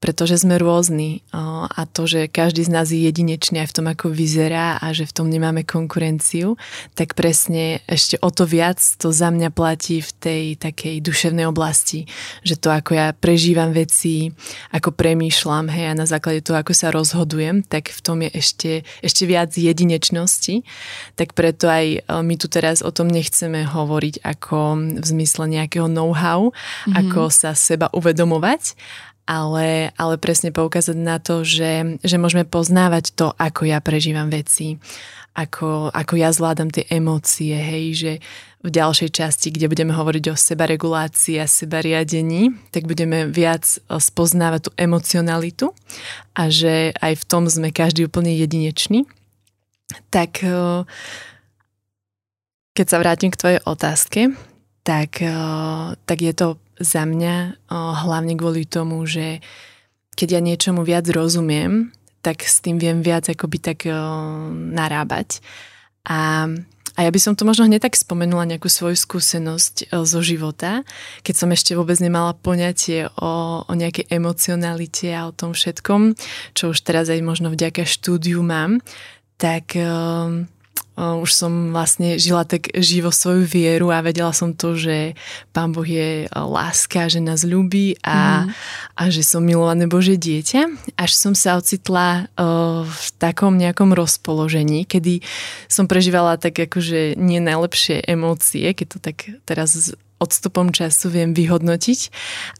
pretože 0.00 0.40
sme 0.40 0.56
rôzni 0.56 1.20
a 1.30 1.84
to, 1.84 2.08
že 2.08 2.32
každý 2.32 2.64
z 2.64 2.72
nás 2.72 2.88
je 2.88 3.04
jedinečný 3.04 3.60
aj 3.60 3.68
v 3.68 3.76
tom, 3.76 3.86
ako 3.92 4.08
vyzerá 4.08 4.80
a 4.80 4.96
že 4.96 5.04
v 5.04 5.12
tom 5.12 5.28
nemáme 5.28 5.60
konkurenciu, 5.60 6.56
tak 6.96 7.12
presne 7.12 7.84
ešte 7.84 8.16
o 8.24 8.32
to 8.32 8.48
viac 8.48 8.80
to 8.96 9.12
za 9.12 9.28
mňa 9.28 9.52
platí 9.52 10.00
v 10.00 10.10
tej 10.16 10.44
takej 10.56 11.04
duševnej 11.04 11.44
oblasti, 11.44 12.08
že 12.40 12.56
to, 12.56 12.72
ako 12.72 12.96
ja 12.96 13.12
prežívam 13.12 13.76
veci, 13.76 14.32
ako 14.72 14.96
premýšľam, 14.96 15.68
hej, 15.68 15.92
a 15.92 15.94
na 15.94 16.08
základe 16.08 16.40
toho, 16.40 16.56
ako 16.56 16.72
sa 16.72 16.88
rozhodujem, 16.88 17.60
tak 17.60 17.92
v 17.92 18.00
tom 18.00 18.24
je 18.24 18.30
ešte, 18.32 18.70
ešte 19.04 19.28
viac 19.28 19.52
jedinečnosti, 19.52 20.64
tak 21.20 21.36
preto 21.36 21.68
aj 21.68 22.08
my 22.24 22.34
tu 22.40 22.48
teraz 22.48 22.80
o 22.80 22.88
tom 22.88 23.12
nechceme 23.12 23.68
hovoriť 23.68 24.24
ako 24.24 24.58
v 24.96 25.04
zmysle 25.04 25.44
nejakého 25.44 25.92
know-how, 25.92 26.48
mm-hmm. 26.48 26.96
ako 26.96 27.28
sa 27.28 27.52
seba 27.52 27.92
uvedomovať, 27.92 28.72
ale, 29.30 29.94
ale 29.94 30.18
presne 30.18 30.50
poukázať 30.50 30.98
na 30.98 31.22
to, 31.22 31.46
že, 31.46 32.02
že 32.02 32.18
môžeme 32.18 32.42
poznávať 32.42 33.14
to, 33.14 33.30
ako 33.38 33.70
ja 33.70 33.78
prežívam 33.78 34.26
veci, 34.26 34.82
ako, 35.38 35.94
ako 35.94 36.18
ja 36.18 36.34
zvládam 36.34 36.74
tie 36.74 36.82
emócie, 36.90 37.54
hej, 37.54 37.86
že 37.94 38.12
v 38.60 38.68
ďalšej 38.74 39.14
časti, 39.14 39.54
kde 39.54 39.70
budeme 39.70 39.94
hovoriť 39.94 40.34
o 40.34 40.36
sebaregulácii 40.36 41.38
a 41.38 41.46
sebariadení, 41.46 42.58
tak 42.74 42.90
budeme 42.90 43.30
viac 43.30 43.64
spoznávať 43.86 44.68
tú 44.68 44.70
emocionalitu 44.74 45.66
a 46.34 46.50
že 46.50 46.90
aj 46.98 47.22
v 47.22 47.24
tom 47.30 47.46
sme 47.46 47.70
každý 47.70 48.10
úplne 48.10 48.34
jedinečný. 48.34 49.06
Tak 50.10 50.42
keď 52.74 52.86
sa 52.90 53.00
vrátim 53.00 53.30
k 53.30 53.40
tvojej 53.40 53.60
otázke, 53.62 54.34
tak, 54.82 55.22
tak 56.04 56.18
je 56.18 56.34
to 56.34 56.58
za 56.80 57.04
mňa 57.04 57.68
hlavne 57.70 58.34
kvôli 58.40 58.64
tomu, 58.64 59.04
že 59.04 59.44
keď 60.16 60.28
ja 60.36 60.40
niečomu 60.40 60.82
viac 60.82 61.06
rozumiem, 61.12 61.92
tak 62.20 62.44
s 62.44 62.60
tým 62.60 62.76
viem 62.76 63.00
viac 63.00 63.28
akoby 63.28 63.58
tak 63.60 63.88
narábať. 64.52 65.40
A, 66.04 66.48
a 66.96 67.00
ja 67.00 67.10
by 67.12 67.20
som 67.20 67.32
to 67.36 67.48
možno 67.48 67.64
hneď 67.68 67.88
tak 67.88 67.96
spomenula 67.96 68.48
nejakú 68.48 68.68
svoju 68.68 68.96
skúsenosť 68.96 69.92
zo 69.92 70.20
života, 70.20 70.84
keď 71.24 71.34
som 71.36 71.48
ešte 71.52 71.72
vôbec 71.76 71.96
nemala 72.00 72.36
poňatie 72.36 73.08
o, 73.16 73.64
o 73.64 73.72
nejakej 73.72 74.08
emocionalite 74.12 75.12
a 75.12 75.28
o 75.28 75.36
tom 75.36 75.56
všetkom, 75.56 76.16
čo 76.56 76.72
už 76.72 76.78
teraz 76.84 77.08
aj 77.08 77.20
možno 77.24 77.48
vďaka 77.52 77.88
štúdiu 77.88 78.44
mám, 78.44 78.84
tak 79.40 79.72
už 80.98 81.30
som 81.32 81.72
vlastne 81.72 82.20
žila 82.20 82.44
tak 82.44 82.68
živo 82.76 83.08
svoju 83.08 83.46
vieru 83.48 83.88
a 83.88 84.04
vedela 84.04 84.34
som 84.36 84.52
to, 84.52 84.76
že 84.76 85.16
Pán 85.54 85.72
Boh 85.72 85.86
je 85.86 86.28
láska, 86.34 87.08
že 87.08 87.24
nás 87.24 87.46
ľubí 87.46 87.96
a, 88.04 88.44
mm. 88.44 88.48
a 88.98 89.02
že 89.08 89.22
som 89.24 89.40
milované 89.40 89.88
Bože 89.88 90.20
dieťa. 90.20 90.92
Až 91.00 91.10
som 91.16 91.32
sa 91.32 91.56
ocitla 91.56 92.28
v 92.84 93.06
takom 93.16 93.56
nejakom 93.56 93.96
rozpoložení, 93.96 94.84
kedy 94.84 95.24
som 95.70 95.88
prežívala 95.88 96.36
tak 96.36 96.58
akože 96.58 97.16
nie 97.16 97.40
najlepšie 97.40 98.04
emócie, 98.04 98.68
keď 98.76 98.86
to 98.92 98.98
tak 99.00 99.16
teraz 99.48 99.96
odstupom 100.20 100.68
času 100.68 101.08
viem 101.08 101.32
vyhodnotiť. 101.32 102.00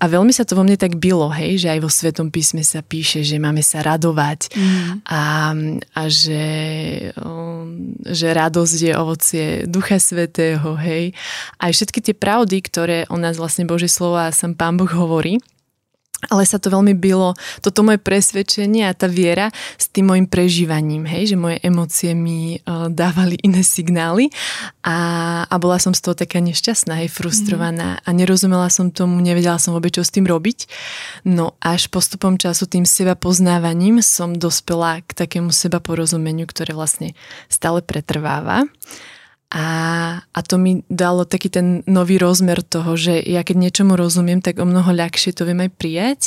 A 0.00 0.08
veľmi 0.08 0.32
sa 0.32 0.48
to 0.48 0.56
vo 0.56 0.64
mne 0.64 0.80
tak 0.80 0.96
bylo, 0.96 1.28
hej, 1.28 1.60
že 1.60 1.68
aj 1.76 1.80
vo 1.84 1.92
Svetom 1.92 2.32
písme 2.32 2.64
sa 2.64 2.80
píše, 2.80 3.20
že 3.20 3.36
máme 3.36 3.60
sa 3.60 3.84
radovať 3.84 4.56
mm. 4.56 5.04
a, 5.04 5.22
a 5.92 6.02
že, 6.08 6.46
že 8.08 8.28
radosť 8.32 8.78
je 8.80 8.92
ovocie 8.96 9.46
Ducha 9.68 10.00
Svetého, 10.00 10.72
hej. 10.80 11.12
Aj 11.60 11.70
všetky 11.70 12.00
tie 12.00 12.16
pravdy, 12.16 12.64
ktoré 12.64 12.98
o 13.12 13.20
nás 13.20 13.36
vlastne 13.36 13.68
Božie 13.68 13.92
slovo 13.92 14.16
a 14.16 14.32
sám 14.32 14.56
Pán 14.56 14.80
Boh 14.80 14.88
hovorí, 14.88 15.36
ale 16.28 16.44
sa 16.44 16.60
to 16.60 16.68
veľmi 16.68 16.92
bylo, 16.92 17.32
toto 17.64 17.80
moje 17.80 17.96
presvedčenie 17.96 18.84
a 18.84 18.92
tá 18.92 19.08
viera 19.08 19.48
s 19.80 19.88
tým 19.88 20.12
môjim 20.12 20.28
prežívaním, 20.28 21.08
hej, 21.08 21.32
že 21.32 21.36
moje 21.40 21.56
emócie 21.64 22.12
mi 22.12 22.60
uh, 22.60 22.92
dávali 22.92 23.40
iné 23.40 23.64
signály 23.64 24.28
a, 24.84 24.98
a 25.48 25.54
bola 25.56 25.80
som 25.80 25.96
z 25.96 26.04
toho 26.04 26.12
taká 26.12 26.44
nešťastná, 26.44 27.00
hej, 27.00 27.08
frustrovaná 27.08 27.96
mm. 27.96 28.02
a 28.04 28.08
nerozumela 28.12 28.68
som 28.68 28.92
tomu, 28.92 29.16
nevedela 29.24 29.56
som 29.56 29.72
vôbec, 29.72 29.96
čo 29.96 30.04
s 30.04 30.12
tým 30.12 30.28
robiť. 30.28 30.68
No 31.24 31.56
až 31.64 31.88
postupom 31.88 32.36
času 32.36 32.68
tým 32.68 32.84
seba 32.84 33.16
poznávaním 33.16 34.04
som 34.04 34.36
dospela 34.36 35.00
k 35.00 35.16
takému 35.16 35.48
seba 35.56 35.80
porozumeniu, 35.80 36.44
ktoré 36.44 36.76
vlastne 36.76 37.16
stále 37.48 37.80
pretrváva. 37.80 38.68
A, 39.50 39.66
a 40.22 40.40
to 40.46 40.62
mi 40.62 40.86
dalo 40.86 41.26
taký 41.26 41.50
ten 41.50 41.82
nový 41.90 42.22
rozmer 42.22 42.62
toho, 42.62 42.94
že 42.94 43.18
ja 43.18 43.42
keď 43.42 43.56
niečomu 43.58 43.98
rozumiem, 43.98 44.38
tak 44.38 44.62
o 44.62 44.66
mnoho 44.66 44.94
ľahšie 44.94 45.34
to 45.34 45.42
viem 45.42 45.66
aj 45.66 45.70
prijať 45.74 46.20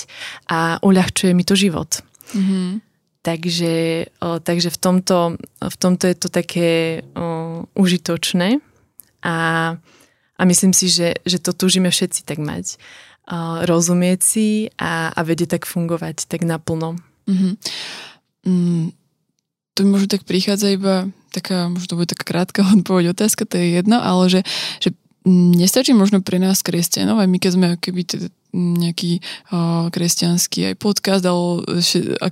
a 0.52 0.76
uľahčuje 0.84 1.32
mi 1.32 1.48
to 1.48 1.56
život. 1.56 2.04
Mm-hmm. 2.36 2.84
Takže, 3.24 3.76
o, 4.20 4.44
takže 4.44 4.68
v, 4.68 4.78
tomto, 4.78 5.40
v 5.64 5.76
tomto 5.80 6.04
je 6.12 6.16
to 6.20 6.28
také 6.28 7.00
o, 7.16 7.64
užitočné 7.80 8.60
a, 9.24 9.36
a 10.36 10.42
myslím 10.44 10.76
si, 10.76 10.92
že, 10.92 11.16
že 11.24 11.40
to 11.40 11.56
túžime 11.56 11.88
všetci 11.88 12.28
tak 12.28 12.44
mať. 12.44 12.76
O, 13.32 13.64
rozumieť 13.64 14.20
si 14.20 14.68
a, 14.76 15.16
a 15.16 15.20
vedieť 15.24 15.56
tak 15.56 15.64
fungovať 15.64 16.28
tak 16.28 16.44
naplno. 16.44 17.00
Mm-hmm. 17.32 17.54
Mm, 18.52 18.92
to 19.72 19.80
mi 19.88 19.90
možno 19.96 20.12
tak 20.12 20.28
prichádza 20.28 20.76
iba 20.76 21.08
taká, 21.34 21.68
možno 21.74 21.88
to 21.90 21.98
bude 21.98 22.10
taká 22.14 22.24
krátka 22.24 22.62
odpoveď, 22.78 23.18
otázka, 23.18 23.50
to 23.50 23.58
je 23.58 23.82
jedno, 23.82 23.98
ale 23.98 24.30
že, 24.30 24.42
že 24.78 24.94
nestačí 25.26 25.96
možno 25.96 26.20
pre 26.20 26.38
nás 26.38 26.62
kresťanov, 26.62 27.18
aj 27.18 27.30
my 27.32 27.38
keď 27.40 27.52
sme 27.56 27.68
keby 27.80 28.02
teda 28.06 28.28
nejaký 28.54 29.18
uh, 29.50 29.90
kresťanský 29.90 30.70
aj 30.70 30.76
podcast, 30.78 31.26
ale 31.26 31.66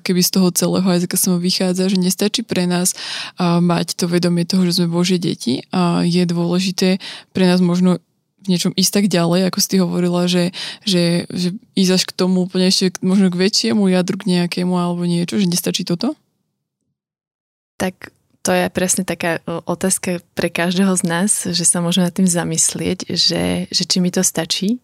keby 0.05 0.21
z 0.21 0.31
toho 0.37 0.53
celého 0.53 0.85
jazyka 0.85 1.17
som 1.17 1.41
vychádza, 1.41 1.89
že 1.89 1.97
nestačí 1.97 2.45
pre 2.45 2.69
nás 2.69 2.93
uh, 2.93 3.57
mať 3.57 3.97
to 3.97 4.05
vedomie 4.05 4.45
toho, 4.45 4.61
že 4.69 4.77
sme 4.77 4.93
Božie 4.93 5.17
deti 5.17 5.65
a 5.73 6.05
je 6.05 6.21
dôležité 6.29 7.01
pre 7.33 7.49
nás 7.49 7.57
možno 7.57 7.97
v 8.45 8.57
niečom 8.57 8.73
ísť 8.73 8.91
tak 9.01 9.05
ďalej, 9.09 9.49
ako 9.49 9.59
si 9.61 9.75
hovorila, 9.77 10.21
že, 10.25 10.49
že, 10.85 11.29
že 11.29 11.53
ísť 11.77 11.91
až 11.93 12.03
k 12.09 12.15
tomu 12.17 12.45
úplne 12.45 12.69
ešte 12.69 12.97
možno 13.05 13.29
k 13.29 13.37
väčšiemu 13.37 13.85
jadru, 13.89 14.17
k 14.17 14.29
nejakému 14.37 14.73
alebo 14.73 15.05
niečo, 15.05 15.37
že 15.37 15.49
nestačí 15.49 15.85
toto? 15.85 16.17
Tak 17.77 18.13
to 18.41 18.51
je 18.51 18.65
presne 18.73 19.05
taká 19.05 19.37
otázka 19.45 20.21
pre 20.33 20.49
každého 20.49 20.97
z 20.97 21.03
nás, 21.05 21.31
že 21.45 21.61
sa 21.61 21.77
môžeme 21.77 22.09
nad 22.09 22.15
tým 22.15 22.25
zamyslieť, 22.25 23.13
že, 23.13 23.69
že 23.69 23.83
či 23.85 23.97
mi 24.01 24.09
to 24.09 24.25
stačí. 24.25 24.81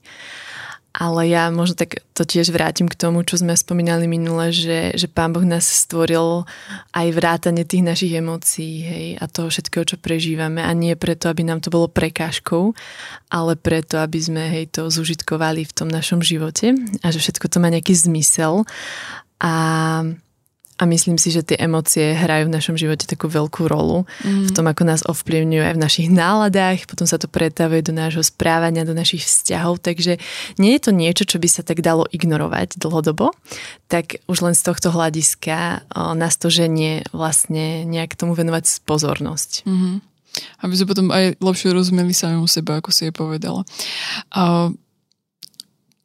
Ale 0.97 1.29
ja 1.29 1.53
možno 1.53 1.77
tak 1.77 2.01
to 2.17 2.25
tiež 2.25 2.49
vrátim 2.49 2.89
k 2.89 2.97
tomu, 2.97 3.21
čo 3.21 3.37
sme 3.37 3.53
spomínali 3.53 4.09
minule, 4.09 4.49
že, 4.49 4.97
že 4.97 5.05
Pán 5.05 5.29
Boh 5.29 5.45
nás 5.45 5.69
stvoril 5.69 6.41
aj 6.89 7.07
vrátanie 7.13 7.69
tých 7.69 7.85
našich 7.85 8.17
emócií 8.17 8.81
hej, 8.81 9.07
a 9.21 9.29
toho 9.29 9.53
všetkého, 9.53 9.85
čo 9.85 10.01
prežívame 10.01 10.65
a 10.65 10.73
nie 10.73 10.97
preto, 10.97 11.29
aby 11.29 11.45
nám 11.45 11.61
to 11.61 11.69
bolo 11.69 11.85
prekážkou, 11.85 12.73
ale 13.29 13.53
preto, 13.53 14.01
aby 14.01 14.17
sme 14.17 14.49
hej, 14.49 14.73
to 14.73 14.89
zužitkovali 14.89 15.69
v 15.69 15.75
tom 15.77 15.85
našom 15.85 16.25
živote 16.25 16.73
a 17.05 17.07
že 17.13 17.21
všetko 17.21 17.45
to 17.45 17.61
má 17.61 17.69
nejaký 17.69 17.93
zmysel. 17.93 18.65
A 19.37 19.53
a 20.77 20.85
myslím 20.85 21.17
si, 21.17 21.33
že 21.33 21.41
tie 21.41 21.57
emócie 21.57 22.13
hrajú 22.13 22.45
v 22.47 22.53
našom 22.53 22.77
živote 22.77 23.09
takú 23.09 23.25
veľkú 23.25 23.65
rolu 23.65 24.05
mm. 24.21 24.49
v 24.49 24.51
tom, 24.53 24.69
ako 24.69 24.85
nás 24.85 25.01
ovplyvňujú 25.09 25.63
aj 25.65 25.73
v 25.73 25.83
našich 25.83 26.07
náladách, 26.13 26.85
potom 26.85 27.09
sa 27.09 27.17
to 27.17 27.25
pretavuje 27.25 27.81
do 27.81 27.97
nášho 27.97 28.21
správania, 28.21 28.85
do 28.85 28.93
našich 28.93 29.25
vzťahov, 29.25 29.81
takže 29.81 30.21
nie 30.61 30.77
je 30.77 30.81
to 30.85 30.91
niečo, 30.93 31.25
čo 31.25 31.41
by 31.41 31.49
sa 31.49 31.65
tak 31.65 31.81
dalo 31.81 32.05
ignorovať 32.13 32.77
dlhodobo, 32.77 33.33
tak 33.89 34.21
už 34.29 34.37
len 34.45 34.53
z 34.53 34.61
tohto 34.69 34.93
hľadiska 34.93 35.89
o, 35.89 36.13
nás 36.13 36.37
to 36.37 36.53
ženie 36.53 37.01
vlastne 37.09 37.81
nejak 37.89 38.13
tomu 38.13 38.37
venovať 38.37 38.85
pozornosť. 38.85 39.65
Mm-hmm. 39.65 39.95
Aby 40.61 40.73
sme 40.77 40.91
potom 40.93 41.07
aj 41.09 41.41
lepšie 41.41 41.73
rozumeli 41.73 42.13
samému 42.13 42.45
seba, 42.45 42.77
ako 42.77 42.93
si 42.93 43.09
je 43.09 43.13
povedala. 43.15 43.65
A 44.37 44.69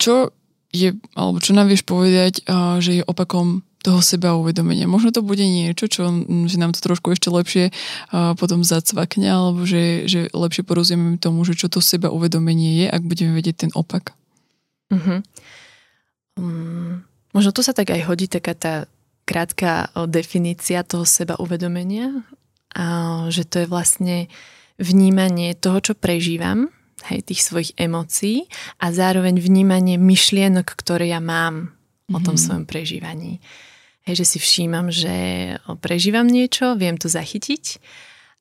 čo 0.00 0.32
je, 0.72 0.96
alebo 1.12 1.36
čo 1.36 1.52
nám 1.52 1.68
vieš 1.68 1.84
povedať, 1.84 2.40
že 2.80 2.90
je 2.96 3.02
opakom 3.04 3.60
toho 3.82 3.98
seba 3.98 4.38
uvedomenia. 4.38 4.86
Možno 4.86 5.10
to 5.10 5.26
bude 5.26 5.42
niečo, 5.42 5.90
čo, 5.90 6.06
že 6.46 6.56
nám 6.56 6.70
to 6.70 6.80
trošku 6.80 7.12
ešte 7.12 7.28
lepšie 7.28 7.64
uh, 7.74 8.38
potom 8.38 8.62
zacvakne, 8.62 9.26
alebo 9.26 9.66
že, 9.66 10.06
že 10.06 10.30
lepšie 10.30 10.62
porozumieme 10.62 11.18
tomu, 11.18 11.42
že 11.42 11.58
čo 11.58 11.66
to 11.66 11.82
seba 11.82 12.08
uvedomenie 12.08 12.82
je, 12.82 12.86
ak 12.86 13.02
budeme 13.02 13.34
vedieť 13.34 13.66
ten 13.66 13.72
opak. 13.74 14.14
Uh-huh. 14.94 15.18
Um, 16.38 17.02
možno 17.34 17.50
tu 17.50 17.66
sa 17.66 17.74
tak 17.74 17.90
aj 17.90 18.06
hodí 18.06 18.30
taká 18.30 18.54
tá 18.54 18.74
krátka 19.26 19.90
definícia 20.06 20.86
toho 20.86 21.02
seba 21.02 21.34
uvedomenia, 21.42 22.22
a 22.72 22.84
že 23.28 23.44
to 23.44 23.62
je 23.62 23.66
vlastne 23.68 24.16
vnímanie 24.80 25.52
toho, 25.52 25.78
čo 25.78 25.92
prežívam, 25.92 26.72
hej, 27.10 27.20
tých 27.26 27.44
svojich 27.44 27.70
emócií 27.76 28.48
a 28.80 28.94
zároveň 28.94 29.42
vnímanie 29.42 30.00
myšlienok, 30.00 30.64
ktoré 30.64 31.12
ja 31.12 31.20
mám 31.20 31.76
o 32.08 32.18
tom 32.18 32.34
mm-hmm. 32.34 32.38
svojom 32.38 32.64
prežívaní. 32.64 33.42
Hej, 34.02 34.26
že 34.26 34.26
si 34.34 34.38
všímam, 34.42 34.90
že 34.90 35.14
prežívam 35.78 36.26
niečo, 36.26 36.74
viem 36.74 36.98
to 36.98 37.06
zachytiť 37.06 37.78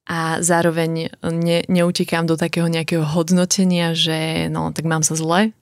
a 0.09 0.41
zároveň 0.41 1.13
ne, 1.21 1.59
neutekám 1.69 2.25
do 2.25 2.33
takého 2.33 2.65
nejakého 2.65 3.05
hodnotenia, 3.05 3.93
že 3.93 4.49
no 4.49 4.73
tak 4.73 4.89
mám 4.89 5.05
sa 5.05 5.13
zle 5.13 5.53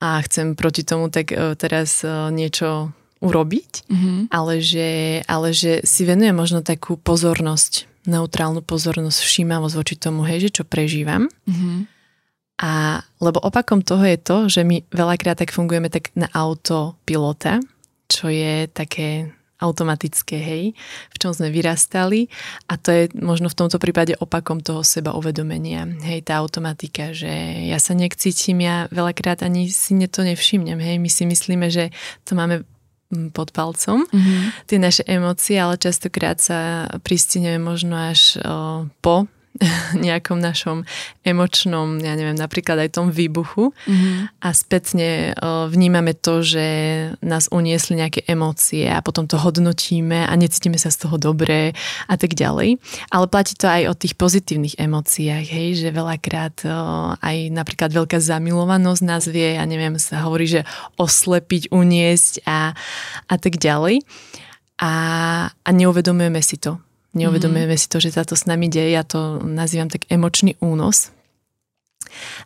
a 0.00 0.08
chcem 0.24 0.56
proti 0.56 0.82
tomu 0.88 1.12
tak 1.12 1.36
uh, 1.36 1.52
teraz 1.52 2.00
uh, 2.00 2.32
niečo 2.32 2.96
urobiť, 3.20 3.84
mm-hmm. 3.84 4.18
ale, 4.32 4.64
že, 4.64 5.20
ale 5.28 5.52
že 5.52 5.84
si 5.84 6.08
venujem 6.08 6.32
možno 6.32 6.64
takú 6.64 6.96
pozornosť, 6.96 7.84
neutrálnu 8.08 8.64
pozornosť, 8.64 9.20
všímavosť 9.20 9.74
voči 9.76 9.94
tomu, 10.00 10.24
hej, 10.24 10.48
že 10.48 10.60
čo 10.60 10.64
prežívam. 10.64 11.28
Mm-hmm. 11.44 11.78
A 12.64 13.04
lebo 13.20 13.40
opakom 13.44 13.84
toho 13.84 14.04
je 14.04 14.18
to, 14.20 14.36
že 14.48 14.64
my 14.64 14.84
veľakrát 14.88 15.36
tak 15.36 15.52
fungujeme 15.52 15.92
tak 15.92 16.12
na 16.16 16.32
autopilota, 16.32 17.60
čo 18.10 18.26
je 18.26 18.66
také 18.66 19.30
automatické, 19.60 20.40
hej, 20.40 20.64
v 21.12 21.16
čom 21.20 21.36
sme 21.36 21.52
vyrastali 21.52 22.32
a 22.66 22.80
to 22.80 22.88
je 22.90 23.02
možno 23.20 23.52
v 23.52 23.58
tomto 23.60 23.76
prípade 23.76 24.16
opakom 24.16 24.64
toho 24.64 24.80
seba 24.80 25.12
uvedomenia. 25.12 25.84
Hej, 26.00 26.32
tá 26.32 26.40
automatika, 26.40 27.12
že 27.12 27.30
ja 27.68 27.76
sa 27.76 27.92
nejak 27.92 28.16
cítim, 28.16 28.64
ja 28.64 28.88
veľakrát 28.88 29.44
ani 29.44 29.68
si 29.68 29.92
to 30.08 30.24
nevšimnem, 30.24 30.80
hej, 30.80 30.96
my 30.96 31.10
si 31.12 31.28
myslíme, 31.28 31.68
že 31.68 31.92
to 32.24 32.32
máme 32.32 32.64
mm, 33.12 33.36
pod 33.36 33.52
palcom, 33.52 34.08
mm-hmm. 34.08 34.64
tie 34.64 34.78
naše 34.80 35.04
emócie, 35.04 35.60
ale 35.60 35.76
častokrát 35.76 36.40
sa 36.40 36.88
pristineme 37.04 37.60
možno 37.60 38.00
až 38.00 38.40
o, 38.40 38.88
po 39.04 39.28
nejakom 40.06 40.38
našom 40.38 40.86
emočnom, 41.26 41.98
ja 41.98 42.14
neviem, 42.14 42.38
napríklad 42.38 42.86
aj 42.86 42.94
tom 42.94 43.10
výbuchu 43.10 43.74
mm-hmm. 43.74 44.38
a 44.38 44.48
spätne 44.54 45.34
vnímame 45.42 46.14
to, 46.14 46.40
že 46.40 46.66
nás 47.20 47.50
uniesli 47.50 47.98
nejaké 47.98 48.22
emócie 48.30 48.86
a 48.86 49.02
potom 49.02 49.26
to 49.26 49.34
hodnotíme 49.34 50.22
a 50.22 50.32
necítime 50.38 50.78
sa 50.78 50.94
z 50.94 51.06
toho 51.06 51.18
dobré 51.18 51.74
a 52.06 52.14
tak 52.14 52.38
ďalej. 52.38 52.78
Ale 53.10 53.26
platí 53.26 53.58
to 53.58 53.66
aj 53.66 53.90
o 53.90 53.98
tých 53.98 54.14
pozitívnych 54.14 54.78
emóciách, 54.78 55.46
hej, 55.50 55.68
že 55.82 55.88
veľakrát 55.90 56.62
aj 57.18 57.36
napríklad 57.50 57.90
veľká 57.90 58.22
zamilovanosť 58.22 59.02
nás 59.02 59.26
vie, 59.26 59.58
ja 59.58 59.64
neviem, 59.66 59.98
sa 59.98 60.22
hovorí, 60.22 60.46
že 60.46 60.62
oslepiť, 60.94 61.74
uniesť 61.74 62.46
a, 62.46 62.72
a 63.26 63.34
tak 63.34 63.58
ďalej. 63.58 64.06
A, 64.80 64.92
a 65.52 65.70
neuvedomujeme 65.76 66.40
si 66.40 66.56
to 66.56 66.80
Neuvedomujeme 67.10 67.74
mm-hmm. 67.74 67.82
si 67.82 67.90
to, 67.90 67.98
že 67.98 68.14
sa 68.14 68.22
to 68.22 68.38
s 68.38 68.46
nami 68.46 68.70
deje. 68.70 68.94
Ja 68.94 69.02
to 69.02 69.42
nazývam 69.42 69.90
tak 69.90 70.06
emočný 70.06 70.54
únos. 70.62 71.10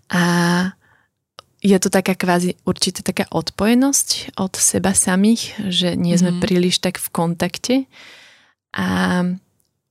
A 0.09 0.23
je 1.65 1.77
to 1.81 1.89
taká 1.89 2.13
kvázi 2.13 2.61
určite 2.69 3.01
taká 3.01 3.25
odpojenosť 3.33 4.37
od 4.37 4.53
seba 4.57 4.93
samých, 4.93 5.57
že 5.73 5.97
nie 5.97 6.13
sme 6.17 6.37
mm-hmm. 6.37 6.45
príliš 6.45 6.81
tak 6.81 7.01
v 7.01 7.09
kontakte 7.09 7.75
a 8.77 8.87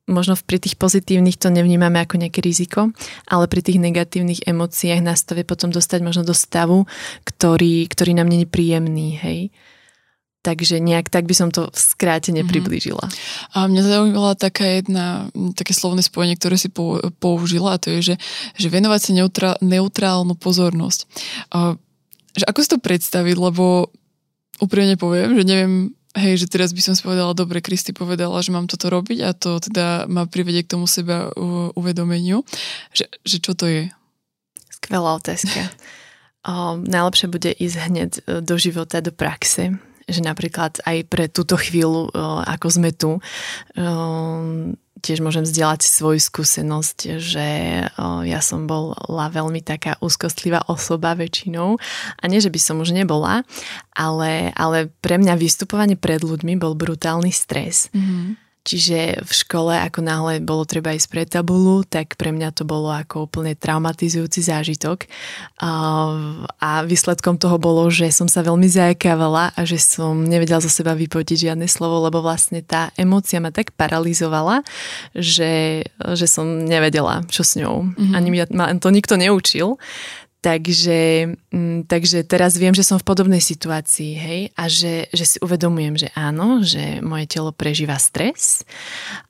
možno 0.06 0.36
pri 0.36 0.60
tých 0.60 0.76
pozitívnych 0.76 1.40
to 1.40 1.48
nevnímame 1.50 1.98
ako 1.98 2.20
nejaké 2.20 2.44
riziko, 2.44 2.92
ale 3.26 3.46
pri 3.48 3.64
tých 3.64 3.80
negatívnych 3.80 4.44
emóciách 4.46 5.02
nás 5.02 5.24
to 5.24 5.34
vie 5.34 5.48
potom 5.48 5.72
dostať 5.72 6.00
možno 6.04 6.24
do 6.28 6.36
stavu, 6.36 6.86
ktorý, 7.24 7.88
ktorý 7.88 8.12
nám 8.14 8.28
není 8.28 8.46
príjemný, 8.46 9.18
hej. 9.18 9.40
Takže 10.44 10.84
nejak 10.84 11.08
tak 11.08 11.24
by 11.24 11.32
som 11.32 11.50
to 11.56 11.72
v 11.72 11.80
skráte 11.80 12.36
nepriblížila. 12.36 13.08
Mm-hmm. 13.08 13.56
A 13.56 13.72
mňa 13.72 13.82
zaujímala 13.88 14.34
taká 14.36 14.68
jedna, 14.68 15.32
také 15.56 15.72
slovné 15.72 16.04
spojenie, 16.04 16.36
ktoré 16.36 16.60
si 16.60 16.68
použila 17.24 17.80
a 17.80 17.82
to 17.82 17.96
je, 17.96 18.14
že, 18.14 18.16
že 18.60 18.68
venovať 18.68 19.00
sa 19.00 19.12
neutrál, 19.16 19.56
neutrálnu 19.64 20.36
pozornosť. 20.36 21.00
A, 21.56 21.80
že 22.36 22.44
ako 22.44 22.60
si 22.60 22.70
to 22.76 22.84
predstaviť, 22.84 23.36
lebo 23.40 23.88
úprimne 24.60 25.00
poviem, 25.00 25.32
že 25.32 25.44
neviem, 25.48 25.74
hej, 26.14 26.46
že 26.46 26.52
teraz 26.52 26.76
by 26.76 26.82
som 26.84 26.94
si 26.94 27.02
povedala, 27.02 27.34
dobre, 27.34 27.64
Kristy 27.64 27.96
povedala, 27.96 28.44
že 28.44 28.54
mám 28.54 28.70
toto 28.70 28.92
robiť 28.92 29.20
a 29.26 29.32
to 29.34 29.58
teda 29.58 30.06
ma 30.06 30.30
privedie 30.30 30.62
k 30.62 30.76
tomu 30.78 30.86
seba 30.86 31.32
uvedomeniu, 31.74 32.46
že, 32.94 33.10
že 33.26 33.42
čo 33.42 33.58
to 33.58 33.66
je? 33.66 33.90
Skvelá 34.70 35.18
otázka. 35.18 35.72
o, 36.50 36.78
najlepšie 36.78 37.28
bude 37.32 37.50
ísť 37.56 37.78
hneď 37.90 38.12
e, 38.14 38.22
do 38.44 38.56
života, 38.60 39.02
do 39.02 39.16
praxe 39.16 39.80
že 40.08 40.22
napríklad 40.22 40.84
aj 40.84 40.98
pre 41.08 41.26
túto 41.32 41.56
chvíľu, 41.56 42.12
ako 42.48 42.68
sme 42.70 42.92
tu, 42.92 43.22
tiež 45.04 45.20
môžem 45.20 45.44
zdieľať 45.44 45.84
svoju 45.84 46.24
skúsenosť, 46.24 47.20
že 47.20 47.48
ja 48.24 48.40
som 48.40 48.72
bola 48.72 49.28
veľmi 49.28 49.60
taká 49.60 50.00
úzkostlivá 50.00 50.64
osoba 50.72 51.12
väčšinou 51.12 51.76
a 52.20 52.24
nie, 52.32 52.40
že 52.40 52.48
by 52.48 52.60
som 52.64 52.80
už 52.80 52.96
nebola, 52.96 53.44
ale, 53.92 54.56
ale 54.56 54.88
pre 55.04 55.20
mňa 55.20 55.36
vystupovanie 55.36 56.00
pred 56.00 56.24
ľuďmi 56.24 56.56
bol 56.56 56.72
brutálny 56.72 57.36
stres. 57.36 57.92
Mm-hmm. 57.92 58.43
Čiže 58.64 59.20
v 59.28 59.32
škole, 59.36 59.76
ako 59.76 60.00
náhle 60.00 60.40
bolo 60.40 60.64
treba 60.64 60.96
ísť 60.96 61.08
pre 61.12 61.24
tabulu, 61.28 61.84
tak 61.84 62.16
pre 62.16 62.32
mňa 62.32 62.56
to 62.56 62.64
bolo 62.64 62.96
ako 62.96 63.28
úplne 63.28 63.60
traumatizujúci 63.60 64.40
zážitok. 64.40 65.04
A 65.60 66.72
výsledkom 66.88 67.36
toho 67.36 67.60
bolo, 67.60 67.92
že 67.92 68.08
som 68.16 68.32
sa 68.32 68.40
veľmi 68.40 68.72
zajakávala 68.72 69.52
a 69.52 69.68
že 69.68 69.84
som 69.84 70.24
nevedela 70.24 70.64
zo 70.64 70.72
seba 70.72 70.96
vypotiť 70.96 71.52
žiadne 71.52 71.68
slovo, 71.68 72.08
lebo 72.08 72.24
vlastne 72.24 72.64
tá 72.64 72.88
emócia 72.96 73.44
ma 73.44 73.52
tak 73.52 73.76
paralizovala, 73.76 74.64
že, 75.12 75.84
že 76.16 76.26
som 76.32 76.64
nevedela, 76.64 77.28
čo 77.28 77.44
s 77.44 77.60
ňou. 77.60 77.84
Mm-hmm. 77.84 78.16
Ani 78.16 78.30
ma 78.56 78.72
to 78.80 78.88
nikto 78.96 79.20
neučil. 79.20 79.76
Takže, 80.44 81.32
mm, 81.56 81.88
takže 81.88 82.28
teraz 82.28 82.60
viem, 82.60 82.76
že 82.76 82.84
som 82.84 83.00
v 83.00 83.08
podobnej 83.08 83.40
situácii, 83.40 84.12
hej, 84.20 84.42
a 84.60 84.68
že, 84.68 85.08
že 85.16 85.24
si 85.24 85.38
uvedomujem, 85.40 85.96
že 85.96 86.12
áno, 86.20 86.60
že 86.60 87.00
moje 87.00 87.32
telo 87.32 87.56
prežíva 87.56 87.96
stres 87.96 88.68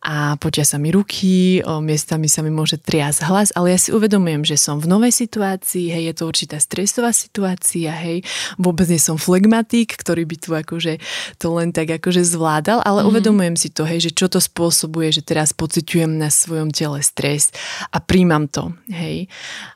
a 0.01 0.33
potia 0.41 0.65
sa 0.65 0.81
mi 0.81 0.89
ruky, 0.89 1.61
o, 1.61 1.85
miestami 1.85 2.25
sa 2.25 2.41
mi 2.41 2.49
môže 2.49 2.81
triasť 2.81 3.29
hlas, 3.29 3.53
ale 3.53 3.77
ja 3.77 3.79
si 3.79 3.93
uvedomujem, 3.93 4.41
že 4.41 4.57
som 4.57 4.81
v 4.81 4.89
novej 4.89 5.13
situácii, 5.13 5.93
hej, 5.93 6.03
je 6.09 6.13
to 6.17 6.23
určitá 6.25 6.57
stresová 6.57 7.13
situácia, 7.13 7.93
hej, 7.93 8.25
vôbec 8.57 8.89
nie 8.89 8.97
som 8.97 9.21
flegmatik, 9.21 9.93
ktorý 9.93 10.25
by 10.25 10.35
tu 10.41 10.49
akože 10.57 10.97
to 11.37 11.47
len 11.53 11.69
tak 11.69 11.93
akože 11.93 12.25
zvládal, 12.25 12.81
ale 12.81 13.05
mm. 13.05 13.07
uvedomujem 13.13 13.53
si 13.53 13.69
to, 13.69 13.85
hej, 13.85 14.09
že 14.09 14.17
čo 14.17 14.33
to 14.33 14.41
spôsobuje, 14.41 15.13
že 15.13 15.21
teraz 15.21 15.53
pociťujem 15.53 16.09
na 16.17 16.33
svojom 16.33 16.73
tele 16.73 17.05
stres 17.05 17.53
a 17.93 18.01
príjmam 18.01 18.49
to, 18.49 18.73
hej. 18.89 19.29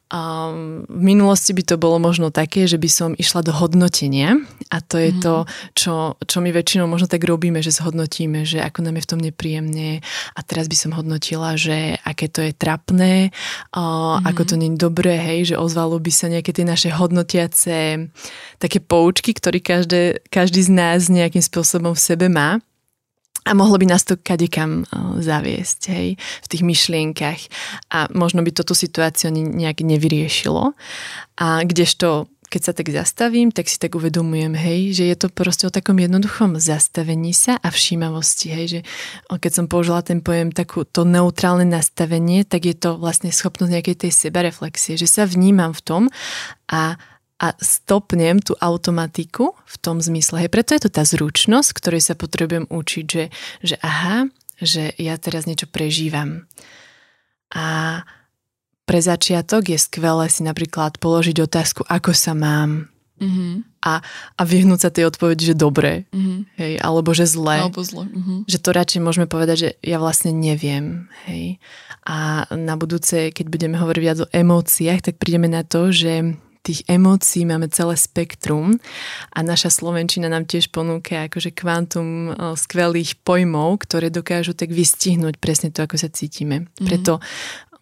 A 0.07 0.51
v 0.87 1.01
minulosti 1.03 1.51
by 1.51 1.63
to 1.67 1.75
bolo 1.75 1.99
možno 1.99 2.31
také, 2.31 2.63
že 2.63 2.79
by 2.79 2.89
som 2.89 3.11
išla 3.11 3.43
do 3.43 3.51
hodnotenia 3.51 4.39
a 4.71 4.79
to 4.79 4.95
je 4.95 5.11
mm. 5.11 5.19
to, 5.19 5.35
čo, 5.75 6.15
čo 6.23 6.37
my 6.39 6.55
väčšinou 6.55 6.87
možno 6.87 7.11
tak 7.11 7.27
robíme, 7.27 7.59
že 7.59 7.75
zhodnotíme, 7.75 8.47
že 8.47 8.63
ako 8.63 8.87
nám 8.87 8.99
je 8.99 9.03
v 9.03 9.11
tom 9.11 9.19
nepríjemne 9.19 9.99
a 10.31 10.39
teraz 10.47 10.71
by 10.71 10.77
som 10.79 10.91
hodnotila, 10.95 11.59
že 11.59 11.99
aké 12.07 12.31
to 12.31 12.39
je 12.39 12.55
trapné, 12.55 13.35
a 13.75 13.81
mm. 14.19 14.31
ako 14.31 14.41
to 14.47 14.55
nie 14.55 14.71
je 14.71 14.79
dobré, 14.79 15.19
hej, 15.19 15.55
že 15.55 15.59
ozvalo 15.59 15.99
by 15.99 16.11
sa 16.11 16.31
nejaké 16.31 16.55
tie 16.55 16.63
naše 16.63 16.87
hodnotiace 16.87 18.07
také 18.63 18.79
poučky, 18.79 19.35
ktoré 19.35 19.59
každé, 19.59 20.23
každý 20.31 20.63
z 20.63 20.71
nás 20.71 21.11
nejakým 21.11 21.43
spôsobom 21.43 21.91
v 21.91 21.99
sebe 21.99 22.31
má 22.31 22.63
a 23.47 23.51
mohlo 23.55 23.79
by 23.79 23.87
nás 23.87 24.03
to 24.03 24.19
kadekam 24.19 24.83
zaviesť, 25.17 25.81
hej, 25.89 26.07
v 26.19 26.47
tých 26.47 26.63
myšlienkach 26.67 27.39
a 27.89 28.11
možno 28.11 28.43
by 28.43 28.51
toto 28.51 28.75
situáciu 28.75 29.31
nejak 29.31 29.81
nevyriešilo. 29.81 30.75
A 31.39 31.63
kdežto 31.63 32.27
keď 32.47 32.61
sa 32.63 32.71
tak 32.71 32.87
zastavím, 32.87 33.51
tak 33.51 33.67
si 33.67 33.75
tak 33.75 33.99
uvedomujem, 33.99 34.55
hej, 34.55 34.95
že 34.95 35.03
je 35.03 35.15
to 35.19 35.27
proste 35.27 35.67
o 35.67 35.71
takom 35.71 35.99
jednoduchom 35.99 36.55
zastavení 36.55 37.35
sa 37.35 37.59
a 37.59 37.67
všímavosti, 37.67 38.47
hej, 38.47 38.65
že 38.71 38.79
keď 39.27 39.51
som 39.51 39.65
použila 39.67 39.99
ten 39.99 40.23
pojem 40.23 40.55
takú 40.55 40.87
to 40.87 41.03
neutrálne 41.03 41.67
nastavenie, 41.67 42.47
tak 42.47 42.63
je 42.63 42.75
to 42.79 42.95
vlastne 42.95 43.35
schopnosť 43.35 43.71
nejakej 43.75 43.95
tej 44.07 44.11
sebareflexie, 44.15 44.95
že 44.95 45.11
sa 45.11 45.27
vnímam 45.27 45.75
v 45.75 45.81
tom 45.83 46.03
a 46.71 46.95
a 47.37 47.53
stopnem 47.61 48.41
tú 48.41 48.57
automatiku 48.57 49.53
v 49.53 49.75
tom 49.77 50.01
zmysle. 50.01 50.45
Hej, 50.45 50.51
preto 50.53 50.73
je 50.73 50.89
to 50.89 50.91
tá 50.91 51.05
zručnosť, 51.05 51.69
ktorej 51.77 52.01
sa 52.01 52.17
potrebujem 52.17 52.65
učiť, 52.65 53.05
že, 53.05 53.29
že 53.61 53.75
aha, 53.85 54.25
že 54.57 54.89
ja 54.97 55.13
teraz 55.21 55.45
niečo 55.45 55.69
prežívam. 55.69 56.49
A 57.53 58.01
pre 58.89 58.99
začiatok 59.03 59.69
je 59.69 59.77
skvelé 59.77 60.31
si 60.33 60.41
napríklad 60.41 60.97
položiť 60.97 61.37
otázku, 61.43 61.85
ako 61.85 62.11
sa 62.17 62.33
mám. 62.33 62.89
Mm-hmm. 63.17 63.81
A, 63.81 64.01
a 64.37 64.41
vyhnúť 64.45 64.79
sa 64.81 64.93
tej 64.93 65.09
odpovedi, 65.09 65.53
že 65.53 65.55
dobre, 65.57 66.05
mm-hmm. 66.13 66.39
hej, 66.61 66.73
alebo 66.85 67.17
že 67.17 67.25
zle. 67.25 67.65
Alebo 67.65 67.81
zle. 67.81 68.05
Mm-hmm. 68.05 68.39
Že 68.45 68.57
to 68.61 68.69
radšej 68.69 69.01
môžeme 69.01 69.27
povedať, 69.29 69.57
že 69.57 69.69
ja 69.81 69.97
vlastne 69.97 70.33
neviem. 70.33 71.09
Hej. 71.25 71.57
A 72.05 72.45
na 72.53 72.77
budúce, 72.77 73.33
keď 73.33 73.45
budeme 73.49 73.75
hovoriť 73.81 74.01
viac 74.01 74.19
o 74.21 74.29
emóciách, 74.29 75.01
tak 75.01 75.15
prídeme 75.17 75.49
na 75.49 75.65
to, 75.65 75.89
že 75.89 76.37
tých 76.67 76.83
emócií 76.91 77.47
máme 77.47 77.71
celé 77.71 77.95
spektrum 77.95 78.75
a 79.31 79.39
naša 79.39 79.71
Slovenčina 79.71 80.27
nám 80.27 80.43
tiež 80.43 80.67
ponúka 80.67 81.31
akože 81.31 81.55
kvantum 81.55 82.35
skvelých 82.59 83.15
pojmov, 83.23 83.87
ktoré 83.87 84.11
dokážu 84.11 84.51
tak 84.51 84.75
vystihnúť 84.75 85.39
presne 85.39 85.71
to, 85.71 85.87
ako 85.87 85.95
sa 85.95 86.11
cítime. 86.11 86.67
Mm-hmm. 86.67 86.85
Preto 86.85 87.23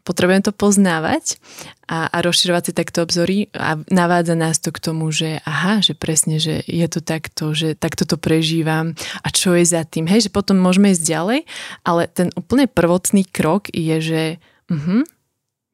potrebujem 0.06 0.46
to 0.46 0.54
poznávať 0.54 1.42
a, 1.90 2.06
a 2.14 2.18
rozširovať 2.22 2.70
si 2.70 2.74
takto 2.78 3.02
obzory 3.02 3.50
a 3.58 3.82
navádza 3.90 4.38
nás 4.38 4.62
to 4.62 4.70
k 4.70 4.78
tomu, 4.78 5.10
že 5.10 5.42
aha, 5.42 5.82
že 5.82 5.98
presne, 5.98 6.38
že 6.38 6.62
je 6.70 6.86
to 6.86 7.02
takto, 7.02 7.58
že 7.58 7.74
takto 7.74 8.06
to 8.06 8.22
prežívam 8.22 8.94
a 9.26 9.28
čo 9.34 9.58
je 9.58 9.66
za 9.66 9.82
tým. 9.82 10.06
Hej, 10.06 10.30
že 10.30 10.32
potom 10.32 10.62
môžeme 10.62 10.94
ísť 10.94 11.04
ďalej, 11.04 11.40
ale 11.82 12.06
ten 12.14 12.30
úplne 12.38 12.70
prvotný 12.70 13.26
krok 13.26 13.74
je, 13.74 13.98
že 13.98 14.24
uh-huh, 14.70 15.02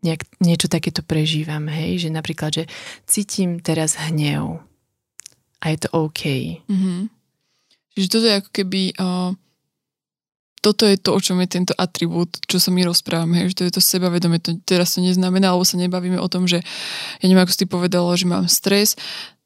nejak, 0.02 0.26
niečo 0.42 0.68
takéto 0.68 1.06
prežívam, 1.06 1.70
hej, 1.70 2.08
že 2.08 2.10
napríklad, 2.10 2.52
že 2.52 2.64
cítim 3.06 3.62
teraz 3.62 3.98
hnev 3.98 4.62
a 5.62 5.66
je 5.70 5.78
to 5.78 5.90
OK. 5.94 6.22
Mm-hmm. 6.66 7.00
Čiže 7.94 8.08
toto 8.10 8.26
je 8.26 8.40
ako 8.42 8.50
keby 8.50 8.82
uh, 8.98 9.32
toto 10.62 10.86
je 10.86 10.96
to, 10.96 11.18
o 11.18 11.20
čom 11.20 11.42
je 11.42 11.50
tento 11.50 11.74
atribút, 11.74 12.38
čo 12.46 12.62
sa 12.62 12.70
my 12.70 12.86
rozprávame, 12.86 13.42
hej, 13.42 13.54
že 13.54 13.58
to 13.58 13.66
je 13.66 13.74
to 13.78 13.82
sebavedomie, 13.82 14.38
to 14.38 14.62
teraz 14.62 14.94
to 14.94 15.02
neznamená, 15.02 15.50
alebo 15.50 15.66
sa 15.66 15.82
nebavíme 15.82 16.22
o 16.22 16.30
tom, 16.30 16.46
že 16.46 16.62
ja 17.18 17.26
neviem, 17.26 17.42
ako 17.42 17.54
si 17.54 17.66
povedala, 17.66 18.14
že 18.14 18.30
mám 18.30 18.46
stres, 18.46 18.94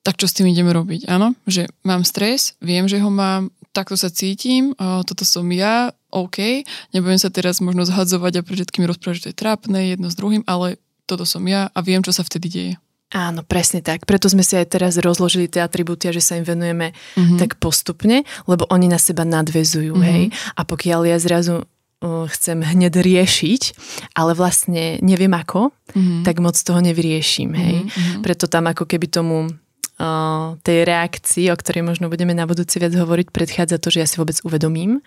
tak 0.04 0.20
čo 0.20 0.28
s 0.28 0.36
tým 0.36 0.52
ideme 0.52 0.76
robiť? 0.76 1.08
Áno, 1.08 1.34
že 1.48 1.72
mám 1.88 2.04
stres, 2.04 2.60
viem, 2.60 2.86
že 2.92 3.00
ho 3.00 3.08
mám, 3.08 3.48
takto 3.76 4.00
sa 4.00 4.08
cítim, 4.08 4.72
toto 4.80 5.28
som 5.28 5.44
ja, 5.52 5.92
OK, 6.16 6.64
nebudem 6.96 7.20
sa 7.20 7.28
teraz 7.28 7.60
možno 7.60 7.84
zhadzovať 7.84 8.40
a 8.40 8.46
pred 8.48 8.64
všetkým 8.64 8.88
rozprávať, 8.88 9.16
že 9.20 9.24
to 9.28 9.32
je 9.36 9.42
trápne 9.44 9.80
jedno 9.92 10.08
s 10.08 10.16
druhým, 10.16 10.48
ale 10.48 10.80
toto 11.04 11.28
som 11.28 11.44
ja 11.44 11.68
a 11.76 11.80
viem, 11.84 12.00
čo 12.00 12.16
sa 12.16 12.24
vtedy 12.24 12.48
deje. 12.48 12.74
Áno, 13.14 13.46
presne 13.46 13.86
tak. 13.86 14.10
Preto 14.10 14.32
sme 14.32 14.42
si 14.42 14.58
aj 14.58 14.76
teraz 14.76 14.98
rozložili 14.98 15.46
tie 15.46 15.62
atribúty 15.62 16.10
že 16.10 16.26
sa 16.26 16.42
im 16.42 16.44
venujeme 16.48 16.92
mm-hmm. 16.92 17.38
tak 17.38 17.62
postupne, 17.62 18.26
lebo 18.50 18.66
oni 18.72 18.90
na 18.90 18.98
seba 18.98 19.28
nadvezujú, 19.28 19.94
mm-hmm. 19.94 20.10
hej. 20.10 20.24
A 20.58 20.66
pokiaľ 20.66 21.12
ja 21.12 21.18
zrazu 21.22 21.68
chcem 22.06 22.60
hneď 22.62 23.02
riešiť, 23.02 23.62
ale 24.14 24.36
vlastne 24.36 25.00
neviem 25.00 25.32
ako, 25.32 25.70
mm-hmm. 25.70 26.22
tak 26.28 26.42
moc 26.44 26.58
toho 26.58 26.82
nevyrieším, 26.82 27.52
hej. 27.56 27.78
Mm-hmm. 27.86 28.22
Preto 28.26 28.50
tam 28.50 28.68
ako 28.68 28.84
keby 28.90 29.08
tomu 29.08 29.54
tej 30.60 30.78
reakcii, 30.84 31.48
o 31.48 31.56
ktorej 31.56 31.88
možno 31.88 32.12
budeme 32.12 32.36
na 32.36 32.44
budúci 32.44 32.84
viac 32.84 32.92
hovoriť, 32.92 33.32
predchádza 33.32 33.80
to, 33.80 33.88
že 33.88 34.04
ja 34.04 34.08
si 34.08 34.20
vôbec 34.20 34.36
uvedomím 34.44 35.00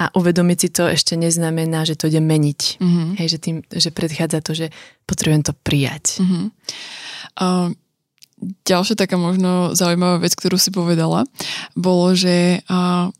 a 0.00 0.08
uvedomiť 0.16 0.56
si 0.56 0.68
to 0.72 0.88
ešte 0.88 1.20
neznamená, 1.20 1.84
že 1.84 2.00
to 2.00 2.08
ide 2.08 2.24
meniť. 2.24 2.80
Mm-hmm. 2.80 3.08
Hej, 3.20 3.28
že, 3.28 3.38
tým, 3.38 3.56
že 3.68 3.92
predchádza 3.92 4.40
to, 4.40 4.56
že 4.56 4.66
potrebujem 5.04 5.44
to 5.44 5.52
prijať. 5.60 6.24
Mm-hmm. 6.24 6.44
Uh, 7.36 7.76
ďalšia 8.64 8.96
taká 8.96 9.20
možno 9.20 9.76
zaujímavá 9.76 10.24
vec, 10.24 10.32
ktorú 10.32 10.56
si 10.56 10.72
povedala, 10.72 11.28
bolo, 11.76 12.16
že 12.16 12.64
uh, 12.72 13.12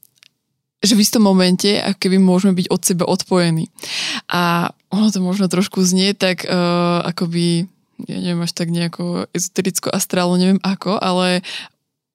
že 0.83 0.99
v 0.99 1.05
istom 1.07 1.23
momente, 1.23 1.79
ako 1.79 1.95
keby 1.95 2.19
môžeme 2.19 2.59
byť 2.59 2.67
od 2.67 2.81
seba 2.83 3.05
odpojení. 3.07 3.71
A 4.27 4.75
ono 4.91 5.15
to 5.15 5.23
možno 5.23 5.47
trošku 5.47 5.79
znie 5.87 6.11
tak 6.11 6.43
uh, 6.43 7.07
akoby 7.07 7.71
ja 8.09 8.19
neviem, 8.19 8.43
až 8.43 8.53
tak 8.53 8.73
nejako 8.73 9.29
ezotericko 9.33 9.93
astrálno, 9.93 10.41
neviem 10.41 10.63
ako, 10.63 10.99
ale 10.99 11.45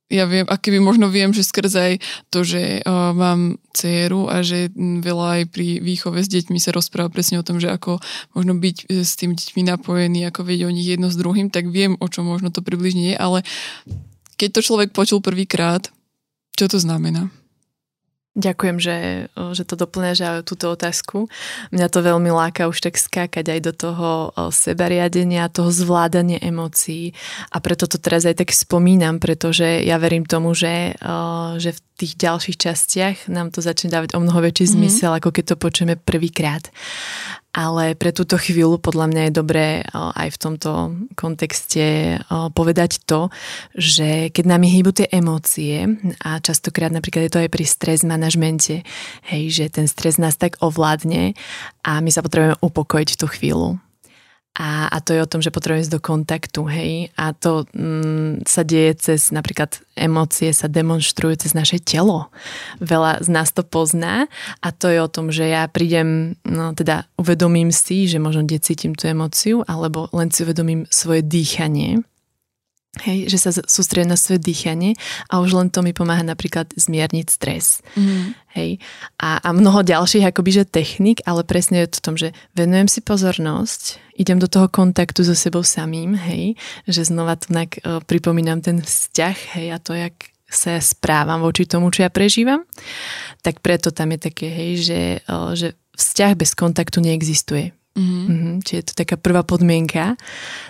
ja 0.07 0.23
viem, 0.23 0.47
a 0.47 0.55
keby 0.55 0.79
možno 0.79 1.11
viem, 1.11 1.35
že 1.35 1.43
skrz 1.43 1.73
aj 1.75 1.93
to, 2.31 2.47
že 2.47 2.79
uh, 2.79 3.11
mám 3.11 3.59
dceru 3.75 4.31
a 4.31 4.39
že 4.39 4.71
veľa 4.79 5.43
aj 5.43 5.43
pri 5.51 5.83
výchove 5.83 6.23
s 6.23 6.31
deťmi 6.31 6.63
sa 6.63 6.71
rozpráva 6.71 7.11
presne 7.11 7.43
o 7.43 7.45
tom, 7.45 7.59
že 7.59 7.67
ako 7.67 7.99
možno 8.31 8.55
byť 8.55 8.77
e, 8.87 9.03
s 9.03 9.19
tým 9.19 9.35
deťmi 9.35 9.67
napojený, 9.67 10.23
ako 10.31 10.47
vedieť 10.47 10.65
o 10.65 10.73
nich 10.73 10.87
jedno 10.87 11.11
s 11.11 11.19
druhým, 11.19 11.51
tak 11.51 11.67
viem, 11.67 11.99
o 11.99 12.07
čo 12.07 12.23
možno 12.23 12.55
to 12.55 12.63
približne 12.63 13.13
je, 13.13 13.15
ale 13.19 13.43
keď 14.39 14.57
to 14.57 14.65
človek 14.65 14.95
počul 14.95 15.19
prvýkrát, 15.19 15.91
čo 16.55 16.65
to 16.71 16.79
znamená? 16.79 17.29
Ďakujem, 18.37 18.77
že, 18.77 18.97
že 19.33 19.63
to 19.65 19.73
doplňaš 19.73 20.19
aj 20.21 20.45
túto 20.45 20.69
otázku. 20.69 21.25
Mňa 21.73 21.89
to 21.89 22.05
veľmi 22.05 22.29
láka 22.29 22.69
už 22.69 22.85
tak 22.85 23.01
skákať 23.01 23.57
aj 23.57 23.59
do 23.65 23.73
toho 23.73 24.09
sebariadenia, 24.53 25.49
toho 25.49 25.73
zvládania 25.73 26.37
emócií 26.45 27.17
a 27.49 27.57
preto 27.57 27.89
to 27.89 27.97
teraz 27.97 28.29
aj 28.29 28.45
tak 28.45 28.53
spomínam, 28.53 29.17
pretože 29.17 29.81
ja 29.81 29.97
verím 29.97 30.21
tomu, 30.29 30.53
že, 30.53 30.93
že 31.57 31.73
v 31.73 31.79
tých 31.97 32.13
ďalších 32.13 32.57
častiach 32.61 33.17
nám 33.25 33.49
to 33.49 33.65
začne 33.65 33.89
dávať 33.89 34.13
o 34.13 34.21
mnoho 34.21 34.37
väčší 34.45 34.69
mm-hmm. 34.69 34.77
zmysel, 34.85 35.11
ako 35.17 35.33
keď 35.33 35.43
to 35.51 35.55
počujeme 35.57 35.95
prvýkrát 35.97 36.69
ale 37.57 37.97
pre 37.97 38.13
túto 38.13 38.37
chvíľu 38.37 38.77
podľa 38.77 39.09
mňa 39.09 39.21
je 39.25 39.33
dobré 39.33 39.81
aj 39.89 40.29
v 40.29 40.37
tomto 40.37 40.71
kontexte 41.17 42.21
povedať 42.53 43.01
to, 43.09 43.33
že 43.73 44.29
keď 44.29 44.45
nami 44.45 44.69
hýbu 44.69 44.93
tie 44.93 45.09
emócie 45.09 45.97
a 46.21 46.37
častokrát 46.37 46.93
napríklad 46.93 47.25
je 47.25 47.33
to 47.33 47.41
aj 47.41 47.49
pri 47.49 47.65
stres 47.65 48.05
manažmente, 48.05 48.85
hej, 49.25 49.43
že 49.49 49.73
ten 49.73 49.89
stres 49.89 50.21
nás 50.21 50.37
tak 50.37 50.61
ovládne 50.61 51.33
a 51.81 51.97
my 51.97 52.13
sa 52.13 52.21
potrebujeme 52.21 52.61
upokojiť 52.61 53.09
v 53.09 53.19
tú 53.19 53.25
chvíľu. 53.25 53.81
A, 54.57 54.89
a 54.89 54.97
to 55.05 55.13
je 55.13 55.21
o 55.21 55.29
tom, 55.29 55.45
že 55.45 55.53
potrebujeme 55.53 55.85
ísť 55.85 55.93
do 55.93 56.01
kontaktu, 56.01 56.61
hej. 56.65 57.13
A 57.13 57.37
to 57.37 57.69
mm, 57.77 58.41
sa 58.49 58.65
deje 58.65 58.97
cez, 58.97 59.29
napríklad 59.29 59.77
emócie 59.93 60.49
sa 60.49 60.65
demonstrujú 60.65 61.45
cez 61.45 61.53
naše 61.53 61.77
telo. 61.77 62.33
Veľa 62.81 63.21
z 63.21 63.29
nás 63.29 63.53
to 63.53 63.61
pozná 63.61 64.25
a 64.65 64.67
to 64.73 64.89
je 64.89 64.97
o 64.97 65.09
tom, 65.09 65.29
že 65.29 65.45
ja 65.45 65.69
prídem, 65.69 66.41
no 66.41 66.73
teda 66.73 67.05
uvedomím 67.21 67.69
si, 67.69 68.09
že 68.09 68.17
možno 68.17 68.49
kde 68.49 68.57
tú 68.97 69.05
emóciu, 69.05 69.61
alebo 69.69 70.09
len 70.09 70.33
si 70.33 70.41
uvedomím 70.41 70.89
svoje 70.89 71.21
dýchanie 71.21 72.01
Hej, 73.03 73.29
že 73.29 73.37
sa 73.37 73.51
sústredujem 73.53 74.09
na 74.09 74.17
svoje 74.17 74.41
dýchanie 74.41 74.97
a 75.29 75.43
už 75.43 75.53
len 75.53 75.67
to 75.69 75.85
mi 75.85 75.93
pomáha 75.93 76.25
napríklad 76.25 76.71
zmierniť 76.73 77.27
stres. 77.29 77.85
Mm. 77.93 78.33
Hej. 78.57 78.81
A, 79.21 79.37
a 79.37 79.49
mnoho 79.53 79.85
ďalších 79.85 80.25
akoby, 80.33 80.63
že 80.63 80.65
technik, 80.65 81.21
ale 81.29 81.45
presne 81.45 81.85
je 81.85 81.93
to 81.93 81.99
tom, 82.01 82.15
že 82.17 82.33
venujem 82.57 82.89
si 82.89 83.05
pozornosť, 83.05 84.01
idem 84.17 84.41
do 84.41 84.49
toho 84.49 84.65
kontaktu 84.65 85.21
so 85.21 85.37
sebou 85.37 85.61
samým, 85.61 86.17
hej, 86.17 86.57
že 86.89 87.05
znova 87.05 87.37
tu 87.37 87.53
uh, 87.53 88.01
pripomínam 88.01 88.65
ten 88.65 88.81
vzťah, 88.81 89.37
hej, 89.57 89.67
a 89.71 89.77
to, 89.77 89.93
jak 89.93 90.15
sa 90.49 90.79
správam 90.79 91.43
voči 91.43 91.69
tomu, 91.69 91.91
čo 91.93 92.07
ja 92.07 92.09
prežívam, 92.09 92.65
tak 93.45 93.61
preto 93.61 93.93
tam 93.93 94.15
je 94.15 94.19
také, 94.31 94.47
hej, 94.49 94.71
že, 94.81 95.01
uh, 95.29 95.53
že 95.53 95.77
vzťah 95.93 96.31
bez 96.33 96.57
kontaktu 96.57 96.97
neexistuje. 97.03 97.77
Mm-hmm. 97.97 98.25
Mm-hmm, 98.29 98.55
čiže 98.61 98.77
je 98.77 98.85
to 98.85 98.93
taká 98.93 99.17
prvá 99.17 99.41
podmienka. 99.41 100.13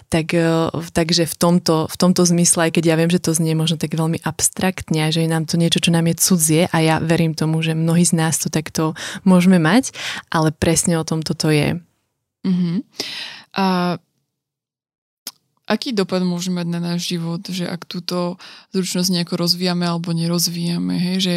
Tak, 0.08 0.32
e, 0.32 0.72
takže 0.96 1.28
v 1.28 1.36
tomto, 1.36 1.92
v 1.92 1.96
tomto 2.00 2.24
zmysle, 2.24 2.72
aj 2.72 2.80
keď 2.80 2.84
ja 2.88 2.96
viem, 2.96 3.12
že 3.12 3.20
to 3.20 3.36
znie 3.36 3.52
možno 3.52 3.76
tak 3.76 4.00
veľmi 4.00 4.24
abstraktne, 4.24 5.12
že 5.12 5.28
je 5.28 5.30
nám 5.30 5.44
to 5.44 5.60
niečo, 5.60 5.84
čo 5.84 5.92
nám 5.92 6.08
je 6.08 6.16
cudzie 6.16 6.64
a 6.72 6.78
ja 6.80 6.96
verím 7.04 7.36
tomu, 7.36 7.60
že 7.60 7.76
mnohí 7.76 8.08
z 8.08 8.16
nás 8.16 8.40
to 8.40 8.48
takto 8.48 8.96
môžeme 9.28 9.60
mať, 9.60 9.92
ale 10.32 10.56
presne 10.56 10.96
o 10.96 11.04
tom 11.04 11.20
toto 11.20 11.52
je. 11.52 11.76
Mm-hmm. 12.48 12.78
A 13.60 14.00
aký 15.68 15.92
dopad 15.92 16.24
môže 16.24 16.48
mať 16.48 16.68
na 16.72 16.80
náš 16.80 17.12
život, 17.12 17.44
že 17.44 17.68
ak 17.68 17.84
túto 17.84 18.40
zručnosť 18.72 19.12
nejako 19.12 19.36
rozvíjame 19.36 19.84
alebo 19.84 20.16
nerozvíjame, 20.16 20.96
hej, 20.96 21.18
že 21.20 21.36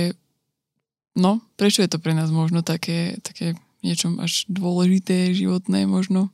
no, 1.19 1.43
prečo 1.59 1.83
je 1.83 1.91
to 1.91 1.99
pre 1.99 2.15
nás 2.15 2.31
možno 2.31 2.63
také, 2.63 3.19
také 3.27 3.59
niečom 3.83 4.21
až 4.21 4.45
dôležité, 4.49 5.33
životné 5.33 5.85
možno? 5.89 6.33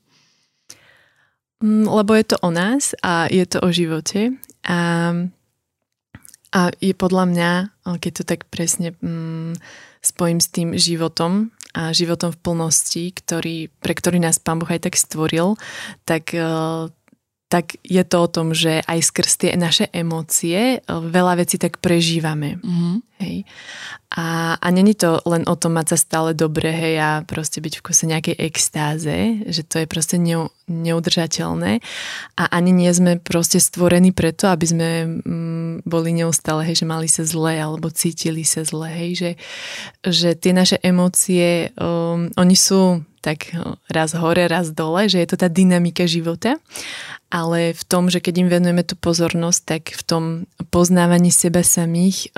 Mm, 1.65 1.89
lebo 1.89 2.13
je 2.13 2.25
to 2.29 2.37
o 2.45 2.51
nás 2.53 2.93
a 3.01 3.33
je 3.33 3.45
to 3.49 3.65
o 3.65 3.73
živote 3.73 4.37
a, 4.69 4.81
a 6.53 6.61
je 6.79 6.93
podľa 6.93 7.25
mňa, 7.33 7.51
keď 7.97 8.13
to 8.13 8.25
tak 8.29 8.41
presne 8.53 8.93
mm, 9.01 9.57
spojím 10.05 10.39
s 10.39 10.49
tým 10.53 10.69
životom 10.77 11.51
a 11.77 11.93
životom 11.93 12.33
v 12.33 12.41
plnosti, 12.41 13.05
ktorý, 13.13 13.69
pre 13.81 13.93
ktorý 13.93 14.21
nás 14.21 14.41
Pán 14.41 14.61
Boh 14.61 14.69
aj 14.69 14.89
tak 14.89 14.97
stvoril, 14.97 15.61
tak 16.09 16.33
tak 17.47 17.79
je 17.87 18.03
to 18.03 18.27
o 18.27 18.29
tom, 18.29 18.51
že 18.59 18.83
aj 18.83 19.07
skrz 19.07 19.33
tie 19.39 19.51
naše 19.55 19.87
emócie 19.95 20.83
e, 20.83 20.91
veľa 20.91 21.39
vecí 21.39 21.63
tak 21.63 21.79
prežívame. 21.79 22.59
Mm-hmm. 22.59 22.97
Hej. 23.17 23.49
A, 24.13 24.59
a 24.61 24.67
není 24.75 24.93
to 24.93 25.25
len 25.25 25.47
o 25.49 25.57
tom 25.57 25.79
mať 25.79 25.95
sa 25.95 25.97
stále 25.97 26.31
dobre, 26.37 26.69
hej, 26.69 27.01
a 27.01 27.11
proste 27.25 27.65
byť 27.65 27.75
v 27.81 27.85
kuse 27.87 28.05
nejakej 28.05 28.37
extáze, 28.45 29.41
že 29.47 29.63
to 29.65 29.81
je 29.81 29.87
proste 29.89 30.21
ne, 30.21 30.53
neudržateľné. 30.69 31.81
A 32.37 32.43
ani 32.51 32.77
nie 32.77 32.93
sme 32.93 33.17
proste 33.17 33.57
stvorení 33.57 34.13
preto, 34.13 34.53
aby 34.53 34.67
sme 34.69 34.91
mm, 35.07 35.89
boli 35.89 36.13
neustále, 36.13 36.67
hej, 36.67 36.85
že 36.85 36.87
mali 36.91 37.09
sa 37.09 37.25
zle 37.25 37.57
alebo 37.57 37.89
cítili 37.95 38.45
sa 38.45 38.67
zle, 38.67 38.91
hej, 38.91 39.11
že, 39.17 39.31
že 40.05 40.29
tie 40.37 40.53
naše 40.53 40.77
emócie, 40.83 41.73
um, 41.79 42.29
oni 42.37 42.57
sú 42.59 43.01
tak 43.27 43.51
raz 43.91 44.15
hore, 44.15 44.47
raz 44.47 44.71
dole, 44.71 45.11
že 45.11 45.19
je 45.19 45.29
to 45.35 45.37
tá 45.43 45.51
dynamika 45.51 46.07
života. 46.07 46.63
Ale 47.27 47.75
v 47.75 47.83
tom, 47.91 48.07
že 48.07 48.23
keď 48.23 48.47
im 48.47 48.49
venujeme 48.49 48.87
tú 48.87 48.95
pozornosť, 48.95 49.61
tak 49.67 49.83
v 49.99 50.03
tom 50.07 50.25
poznávaní 50.71 51.35
seba 51.35 51.67
samých, 51.67 52.31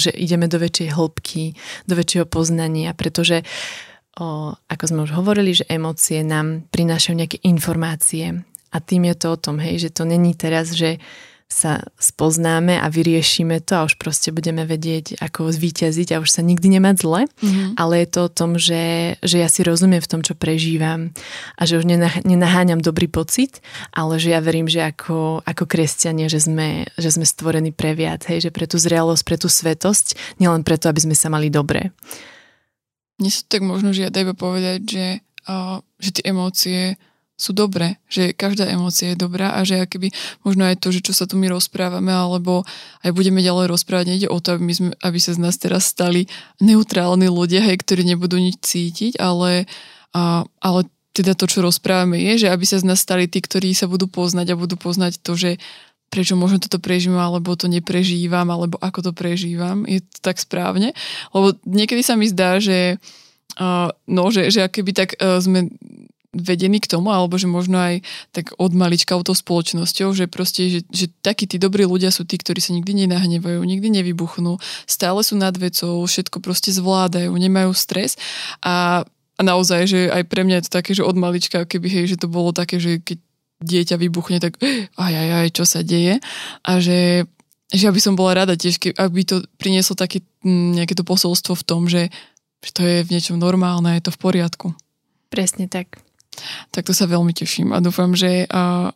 že 0.00 0.08
ideme 0.16 0.48
do 0.48 0.56
väčšej 0.56 0.96
hĺbky, 0.96 1.52
do 1.84 1.94
väčšieho 2.00 2.24
poznania, 2.24 2.96
pretože 2.96 3.44
ako 4.64 4.84
sme 4.88 5.04
už 5.04 5.12
hovorili, 5.12 5.52
že 5.52 5.68
emócie 5.68 6.24
nám 6.24 6.64
prinášajú 6.72 7.14
nejaké 7.20 7.38
informácie. 7.44 8.40
A 8.72 8.76
tým 8.80 9.12
je 9.12 9.16
to 9.18 9.34
o 9.34 9.40
tom, 9.40 9.60
hej, 9.60 9.76
že 9.76 9.90
to 9.92 10.08
není 10.08 10.32
teraz, 10.32 10.72
že 10.72 11.02
sa 11.50 11.82
spoznáme 11.98 12.78
a 12.78 12.86
vyriešime 12.86 13.58
to 13.58 13.74
a 13.74 13.84
už 13.90 13.98
proste 13.98 14.30
budeme 14.30 14.62
vedieť, 14.62 15.18
ako 15.18 15.50
zvíťaziť 15.50 16.14
a 16.14 16.22
už 16.22 16.30
sa 16.30 16.46
nikdy 16.46 16.78
nemať 16.78 16.96
zle, 17.02 17.26
mm-hmm. 17.26 17.74
ale 17.74 18.06
je 18.06 18.08
to 18.08 18.20
o 18.24 18.30
tom, 18.30 18.54
že, 18.54 19.18
že 19.18 19.42
ja 19.42 19.50
si 19.50 19.66
rozumiem 19.66 19.98
v 19.98 20.10
tom, 20.10 20.22
čo 20.22 20.38
prežívam 20.38 21.10
a 21.58 21.62
že 21.66 21.82
už 21.82 21.90
nenaháňam 22.22 22.78
dobrý 22.78 23.10
pocit, 23.10 23.58
ale 23.90 24.22
že 24.22 24.30
ja 24.30 24.38
verím, 24.38 24.70
že 24.70 24.86
ako, 24.86 25.42
ako 25.42 25.64
kresťania, 25.66 26.30
že 26.30 26.38
sme, 26.38 26.86
že 26.94 27.10
sme 27.10 27.26
stvorení 27.26 27.74
pre 27.74 27.98
viac, 27.98 28.30
hej, 28.30 28.46
že 28.46 28.50
pre 28.54 28.70
tú 28.70 28.78
zrelosť, 28.78 29.22
pre 29.26 29.34
tú 29.34 29.50
svetosť, 29.50 30.38
nielen 30.38 30.62
preto, 30.62 30.86
aby 30.86 31.02
sme 31.02 31.18
sa 31.18 31.34
mali 31.34 31.50
dobre. 31.50 31.90
Mne 33.18 33.30
sa 33.34 33.42
tak 33.50 33.66
možno 33.66 33.90
žiada 33.90 34.22
iba 34.22 34.38
povedať, 34.38 34.80
že, 34.86 35.06
uh, 35.50 35.82
že 35.98 36.10
tie 36.14 36.30
emócie 36.30 36.94
sú 37.40 37.56
dobré, 37.56 37.96
že 38.12 38.36
každá 38.36 38.68
emócia 38.68 39.16
je 39.16 39.16
dobrá 39.16 39.56
a 39.56 39.64
že 39.64 39.80
akoby 39.80 40.12
možno 40.44 40.68
aj 40.68 40.76
to, 40.76 40.92
že 40.92 41.00
čo 41.00 41.16
sa 41.16 41.24
tu 41.24 41.40
my 41.40 41.48
rozprávame, 41.48 42.12
alebo 42.12 42.68
aj 43.00 43.10
budeme 43.16 43.40
ďalej 43.40 43.72
rozprávať, 43.72 44.12
nejde 44.12 44.28
o 44.28 44.36
to, 44.44 44.60
aby, 44.60 44.62
my 44.68 44.74
sme, 44.76 44.88
aby 45.00 45.18
sa 45.18 45.32
z 45.32 45.40
nás 45.40 45.56
teraz 45.56 45.88
stali 45.88 46.28
neutrálni 46.60 47.32
ľudia, 47.32 47.64
hej, 47.64 47.80
ktorí 47.80 48.04
nebudú 48.04 48.36
nič 48.36 48.60
cítiť, 48.60 49.16
ale, 49.16 49.64
a, 50.12 50.44
ale 50.60 50.80
teda 51.16 51.32
to, 51.32 51.48
čo 51.48 51.64
rozprávame 51.64 52.20
je, 52.20 52.44
že 52.44 52.52
aby 52.52 52.68
sa 52.68 52.76
z 52.76 52.84
nás 52.84 53.00
stali 53.00 53.24
tí, 53.24 53.40
ktorí 53.40 53.72
sa 53.72 53.88
budú 53.88 54.04
poznať 54.04 54.52
a 54.52 54.60
budú 54.60 54.76
poznať 54.76 55.24
to, 55.24 55.32
že 55.32 55.56
prečo 56.12 56.36
možno 56.36 56.60
toto 56.60 56.76
prežívam, 56.76 57.24
alebo 57.24 57.56
to 57.56 57.72
neprežívam, 57.72 58.52
alebo 58.52 58.76
ako 58.82 59.10
to 59.10 59.12
prežívam. 59.14 59.86
Je 59.86 60.02
to 60.02 60.18
tak 60.20 60.42
správne? 60.42 60.92
Lebo 61.30 61.56
niekedy 61.64 62.02
sa 62.04 62.20
mi 62.20 62.28
zdá, 62.28 62.60
že 62.60 63.00
Uh, 63.58 63.90
no, 64.06 64.30
že, 64.30 64.46
že 64.46 64.62
akéby 64.62 64.94
tak 64.94 65.18
uh, 65.18 65.42
sme 65.42 65.66
vedení 66.30 66.78
k 66.78 66.86
tomu, 66.86 67.10
alebo 67.10 67.34
že 67.34 67.50
možno 67.50 67.74
aj 67.74 68.06
tak 68.30 68.54
od 68.54 68.70
malička 68.70 69.18
tou 69.18 69.34
spoločnosťou, 69.34 70.14
že 70.14 70.30
proste, 70.30 70.70
že, 70.70 70.80
že 70.86 71.10
takí 71.26 71.50
tí 71.50 71.58
dobrí 71.58 71.82
ľudia 71.82 72.14
sú 72.14 72.22
tí, 72.22 72.38
ktorí 72.38 72.62
sa 72.62 72.70
nikdy 72.70 73.04
nenahnevajú, 73.04 73.58
nikdy 73.58 73.90
nevybuchnú, 73.90 74.62
stále 74.86 75.26
sú 75.26 75.34
nad 75.34 75.54
vecou, 75.58 76.06
všetko 76.06 76.38
proste 76.38 76.70
zvládajú, 76.70 77.34
nemajú 77.34 77.74
stres. 77.74 78.14
A, 78.62 79.02
a 79.10 79.40
naozaj, 79.42 79.90
že 79.90 80.00
aj 80.06 80.22
pre 80.30 80.46
mňa 80.46 80.62
je 80.62 80.64
to 80.70 80.76
také, 80.78 80.94
že 80.94 81.02
od 81.02 81.18
malička, 81.18 81.66
keby 81.66 81.90
hej, 81.90 82.14
že 82.14 82.20
to 82.22 82.30
bolo 82.30 82.54
také, 82.54 82.78
že 82.78 83.02
keď 83.02 83.18
dieťa 83.66 83.96
vybuchne, 83.98 84.38
tak 84.38 84.54
aj, 85.04 85.12
aj, 85.12 85.28
aj, 85.34 85.48
čo 85.50 85.64
sa 85.66 85.82
deje. 85.82 86.22
A 86.62 86.78
že 86.78 87.26
že 87.70 87.86
ja 87.86 87.94
by 87.94 88.02
som 88.02 88.18
bola 88.18 88.34
rada 88.34 88.58
tiež, 88.58 88.82
ak 88.98 89.14
by 89.14 89.22
to 89.22 89.46
prinieslo 89.54 89.94
také 89.94 90.26
mm, 90.42 90.74
nejaké 90.74 90.98
to 90.98 91.06
posolstvo 91.06 91.54
v 91.54 91.62
tom, 91.62 91.86
že, 91.86 92.10
že 92.66 92.70
to 92.74 92.82
je 92.82 93.06
v 93.06 93.12
niečom 93.14 93.38
normálne, 93.38 93.94
je 93.94 94.10
to 94.10 94.10
v 94.10 94.18
poriadku. 94.18 94.74
Presne 95.30 95.70
tak 95.70 96.02
tak 96.70 96.86
to 96.86 96.94
sa 96.94 97.10
veľmi 97.10 97.34
teším 97.34 97.74
a 97.74 97.82
dúfam, 97.82 98.14
že 98.14 98.46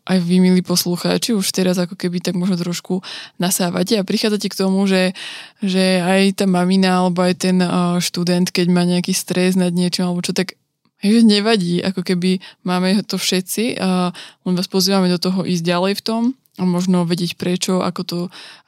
aj 0.07 0.19
vy, 0.23 0.39
milí 0.39 0.63
poslucháči, 0.63 1.35
už 1.35 1.51
teraz 1.51 1.77
ako 1.77 1.99
keby 1.99 2.23
tak 2.23 2.39
možno 2.39 2.55
trošku 2.57 3.03
nasávate 3.43 3.99
a 3.99 4.07
prichádzate 4.07 4.49
k 4.49 4.59
tomu, 4.59 4.87
že, 4.87 5.13
že 5.61 6.01
aj 6.01 6.41
tá 6.41 6.47
mamina 6.47 7.03
alebo 7.03 7.27
aj 7.27 7.35
ten 7.51 7.59
študent, 8.01 8.49
keď 8.49 8.67
má 8.71 8.87
nejaký 8.87 9.13
stres 9.13 9.59
nad 9.59 9.75
niečím 9.75 10.09
alebo 10.09 10.23
čo, 10.23 10.33
tak 10.33 10.57
že 11.05 11.21
nevadí, 11.21 11.85
ako 11.85 12.01
keby 12.01 12.41
máme 12.65 13.05
to 13.05 13.21
všetci 13.21 13.77
a 13.77 14.09
len 14.49 14.55
vás 14.57 14.71
pozývame 14.73 15.13
do 15.13 15.21
toho 15.21 15.45
ísť 15.45 15.61
ďalej 15.61 16.01
v 16.01 16.05
tom 16.07 16.23
a 16.57 16.63
možno 16.65 17.05
vedieť 17.05 17.37
prečo, 17.37 17.85
ako 17.85 18.01
to 18.07 18.19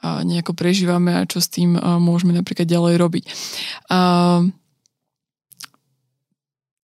nejako 0.03 0.53
prežívame 0.53 1.17
a 1.17 1.25
čo 1.25 1.41
s 1.41 1.49
tým 1.49 1.79
môžeme 1.97 2.37
napríklad 2.37 2.69
ďalej 2.69 2.93
robiť. 2.99 3.23
A 3.89 3.99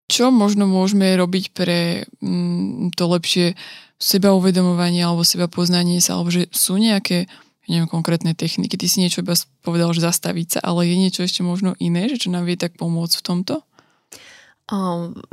čo 0.07 0.31
možno 0.31 0.71
môžeme 0.71 1.15
robiť 1.19 1.45
pre 1.51 2.07
mm, 2.23 2.95
to 2.95 3.05
lepšie 3.11 3.59
seba 3.97 4.37
uvedomovanie 4.37 5.03
alebo 5.03 5.27
seba 5.27 5.51
poznanie 5.51 5.99
sa, 5.99 6.19
alebo 6.19 6.31
že 6.31 6.47
sú 6.55 6.79
nejaké 6.79 7.27
neviem, 7.67 7.91
konkrétne 7.91 8.33
techniky. 8.33 8.79
Ty 8.79 8.87
si 8.87 9.03
niečo 9.03 9.27
iba 9.27 9.35
povedal, 9.67 9.91
že 9.91 10.07
zastaviť 10.07 10.59
sa, 10.59 10.61
ale 10.63 10.87
je 10.87 10.97
niečo 10.97 11.27
ešte 11.27 11.43
možno 11.43 11.75
iné, 11.83 12.07
že 12.07 12.27
čo 12.27 12.31
nám 12.31 12.47
vie 12.47 12.55
tak 12.55 12.79
pomôcť 12.79 13.15
v 13.19 13.27
tomto? 13.27 13.55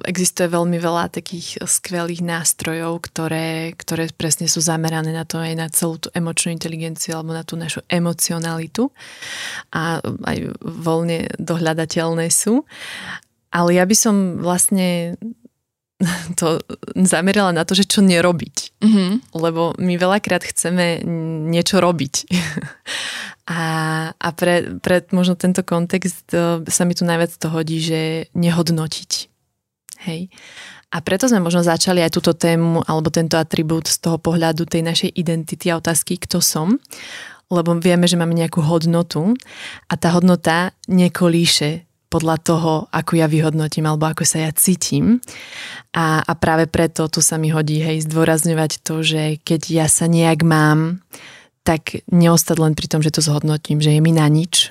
Existuje 0.05 0.45
veľmi 0.45 0.77
veľa 0.77 1.09
takých 1.09 1.65
skvelých 1.65 2.21
nástrojov, 2.21 3.01
ktoré, 3.01 3.73
ktoré 3.73 4.05
presne 4.13 4.45
sú 4.45 4.62
zamerané 4.62 5.09
na 5.09 5.25
to 5.25 5.41
aj 5.41 5.53
na 5.57 5.65
celú 5.73 5.97
tú 5.97 6.13
emočnú 6.13 6.53
inteligenciu 6.53 7.17
alebo 7.17 7.33
na 7.33 7.41
tú 7.41 7.57
našu 7.57 7.81
emocionalitu 7.89 8.93
a 9.73 9.97
aj 10.05 10.38
voľne 10.62 11.33
dohľadateľné 11.41 12.29
sú. 12.29 12.62
Ale 13.53 13.77
ja 13.77 13.85
by 13.85 13.95
som 13.95 14.41
vlastne 14.41 15.13
to 16.39 16.59
zamerala 16.97 17.53
na 17.53 17.63
to, 17.63 17.77
že 17.77 17.85
čo 17.85 18.01
nerobiť. 18.01 18.81
Mm-hmm. 18.81 19.11
Lebo 19.37 19.77
my 19.77 19.93
veľakrát 19.95 20.43
chceme 20.43 21.05
niečo 21.53 21.77
robiť. 21.77 22.13
a 23.53 23.61
a 24.11 24.27
pre, 24.31 24.79
pre 24.79 25.03
možno 25.11 25.35
tento 25.35 25.61
kontext 25.67 26.31
e, 26.31 26.63
sa 26.67 26.83
mi 26.87 26.95
tu 26.95 27.03
najviac 27.03 27.31
to 27.35 27.47
hodí, 27.51 27.83
že 27.83 28.31
nehodnotiť. 28.33 29.11
Hej. 30.07 30.31
A 30.93 31.01
preto 31.01 31.25
sme 31.25 31.41
možno 31.41 31.65
začali 31.65 32.05
aj 32.05 32.13
túto 32.13 32.37
tému 32.37 32.85
alebo 32.85 33.09
tento 33.09 33.33
atribút 33.39 33.89
z 33.89 33.97
toho 33.97 34.21
pohľadu 34.21 34.69
tej 34.69 34.85
našej 34.85 35.09
identity 35.17 35.73
a 35.73 35.81
otázky, 35.81 36.21
kto 36.21 36.37
som. 36.37 36.77
Lebo 37.49 37.73
vieme, 37.81 38.05
že 38.05 38.17
máme 38.17 38.37
nejakú 38.37 38.61
hodnotu 38.61 39.33
a 39.89 39.93
tá 39.97 40.13
hodnota 40.13 40.71
nekolíše 40.85 41.89
podľa 42.13 42.38
toho, 42.45 42.71
ako 42.93 43.17
ja 43.17 43.26
vyhodnotím 43.26 43.89
alebo 43.89 44.06
ako 44.06 44.21
sa 44.21 44.45
ja 44.45 44.52
cítim. 44.54 45.17
A, 45.97 46.21
a 46.21 46.34
práve 46.38 46.69
preto 46.69 47.10
tu 47.10 47.26
sa 47.26 47.41
mi 47.41 47.49
hodí 47.49 47.82
hej, 47.82 48.06
zdôrazňovať 48.06 48.86
to, 48.86 49.02
že 49.02 49.41
keď 49.41 49.62
ja 49.73 49.88
sa 49.89 50.06
nejak 50.06 50.45
mám, 50.45 51.02
tak 51.65 52.06
neostať 52.13 52.58
len 52.62 52.78
pri 52.78 52.86
tom, 52.86 53.02
že 53.02 53.10
to 53.10 53.26
zhodnotím, 53.26 53.82
že 53.82 53.97
je 53.97 54.02
mi 54.04 54.13
na 54.13 54.30
nič, 54.30 54.69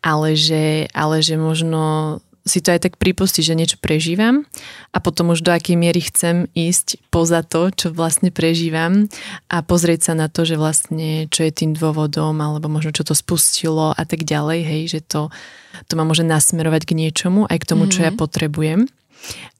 ale 0.00 0.32
že, 0.40 0.88
ale 0.96 1.20
že 1.20 1.36
možno 1.36 2.16
si 2.44 2.64
to 2.64 2.72
aj 2.72 2.88
tak 2.88 2.94
pripustiť, 2.96 3.44
že 3.44 3.58
niečo 3.58 3.76
prežívam 3.78 4.48
a 4.90 4.98
potom 4.98 5.32
už 5.32 5.44
do 5.44 5.52
akej 5.52 5.76
miery 5.76 6.00
chcem 6.00 6.48
ísť 6.56 7.00
poza 7.12 7.44
to, 7.44 7.68
čo 7.68 7.92
vlastne 7.92 8.32
prežívam 8.32 9.06
a 9.52 9.60
pozrieť 9.60 10.10
sa 10.10 10.14
na 10.16 10.32
to, 10.32 10.48
že 10.48 10.56
vlastne 10.56 11.28
čo 11.28 11.44
je 11.44 11.52
tým 11.52 11.76
dôvodom 11.76 12.36
alebo 12.40 12.72
možno 12.72 12.96
čo 12.96 13.04
to 13.04 13.12
spustilo 13.12 13.92
a 13.92 14.02
tak 14.08 14.24
ďalej, 14.24 14.60
hej, 14.64 14.82
že 14.98 15.00
to, 15.04 15.28
to 15.86 15.92
ma 15.94 16.04
môže 16.08 16.24
nasmerovať 16.24 16.88
k 16.88 16.96
niečomu, 16.96 17.44
aj 17.44 17.58
k 17.60 17.68
tomu, 17.68 17.84
mm-hmm. 17.86 17.94
čo 17.94 18.06
ja 18.08 18.12
mhm. 18.12 18.18
potrebujem. 18.18 18.80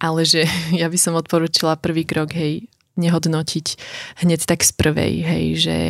Ale 0.01 0.25
že 0.25 0.49
ja 0.81 0.89
by 0.89 0.99
som 0.99 1.17
odporúčila 1.17 1.77
prvý 1.77 2.09
krok, 2.09 2.33
hej, 2.33 2.65
nehodnotiť 2.99 3.67
hneď 4.25 4.41
tak 4.45 4.61
z 4.67 4.73
prvej, 4.77 5.15
hej, 5.25 5.45
že, 5.57 5.81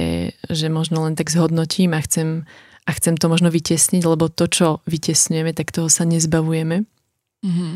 že 0.46 0.66
možno 0.70 1.06
len 1.06 1.18
tak 1.18 1.30
zhodnotím 1.32 1.96
a 1.96 2.04
chcem 2.04 2.46
a 2.90 2.96
chcem 2.98 3.14
to 3.14 3.30
možno 3.30 3.54
vytesniť, 3.54 4.02
lebo 4.02 4.26
to, 4.26 4.50
čo 4.50 4.66
vytesňujeme, 4.90 5.54
tak 5.54 5.70
toho 5.70 5.86
sa 5.86 6.02
nezbavujeme. 6.02 6.82
Mm-hmm. 7.46 7.72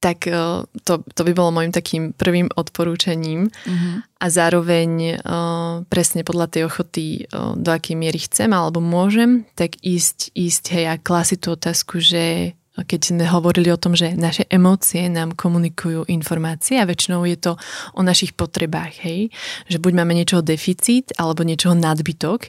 Tak 0.00 0.32
e, 0.32 0.64
to, 0.64 0.94
to 1.04 1.20
by 1.28 1.32
bolo 1.36 1.52
môjim 1.52 1.76
takým 1.76 2.16
prvým 2.16 2.48
odporúčaním 2.56 3.52
mm-hmm. 3.52 3.94
a 4.16 4.26
zároveň 4.32 5.20
uh, 5.20 5.84
presne 5.92 6.24
podľa 6.24 6.46
tej 6.48 6.62
ochoty, 6.72 7.28
uh, 7.28 7.52
do 7.52 7.68
akej 7.68 8.00
miery 8.00 8.16
chcem 8.16 8.48
alebo 8.48 8.80
môžem, 8.80 9.44
tak 9.60 9.76
ísť, 9.84 10.32
ísť 10.32 10.64
hej 10.72 10.84
a 10.88 10.96
klasiť 10.96 11.38
tú 11.44 11.52
otázku, 11.52 12.00
že 12.00 12.56
keď 12.78 13.00
sme 13.12 13.24
hovorili 13.26 13.66
o 13.74 13.80
tom, 13.80 13.98
že 13.98 14.14
naše 14.14 14.46
emócie 14.46 15.10
nám 15.10 15.34
komunikujú 15.34 16.06
informácie 16.06 16.78
a 16.78 16.86
väčšinou 16.86 17.26
je 17.26 17.34
to 17.34 17.52
o 17.98 18.00
našich 18.06 18.38
potrebách, 18.38 19.02
hej? 19.02 19.34
Že 19.66 19.82
buď 19.82 19.92
máme 19.98 20.14
niečoho 20.14 20.38
deficit 20.38 21.10
alebo 21.18 21.42
niečoho 21.42 21.74
nadbytok 21.74 22.46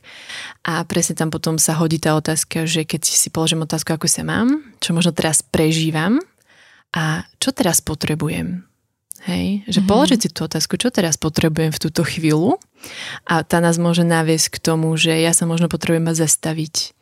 a 0.69 0.85
presne 0.85 1.17
tam 1.17 1.33
potom 1.33 1.57
sa 1.57 1.73
hodí 1.81 1.97
tá 1.97 2.13
otázka, 2.13 2.69
že 2.69 2.85
keď 2.85 3.01
si 3.01 3.33
položím 3.33 3.65
otázku, 3.65 3.97
ako 3.97 4.05
sa 4.05 4.21
mám, 4.21 4.61
čo 4.77 4.93
možno 4.93 5.09
teraz 5.09 5.41
prežívam 5.41 6.21
a 6.93 7.25
čo 7.41 7.49
teraz 7.49 7.81
potrebujem. 7.81 8.61
Hej, 9.21 9.69
že 9.69 9.85
mm-hmm. 9.85 9.89
položiť 9.89 10.19
si 10.21 10.29
tú 10.33 10.49
otázku, 10.49 10.81
čo 10.81 10.89
teraz 10.89 11.13
potrebujem 11.13 11.69
v 11.69 11.81
túto 11.81 12.01
chvíľu 12.01 12.57
a 13.29 13.45
tá 13.45 13.61
nás 13.61 13.77
môže 13.77 14.01
naviesť 14.01 14.57
k 14.57 14.61
tomu, 14.73 14.97
že 14.97 15.13
ja 15.13 15.29
sa 15.29 15.45
možno 15.45 15.69
potrebujem 15.69 16.09
zastaviť. 16.09 16.97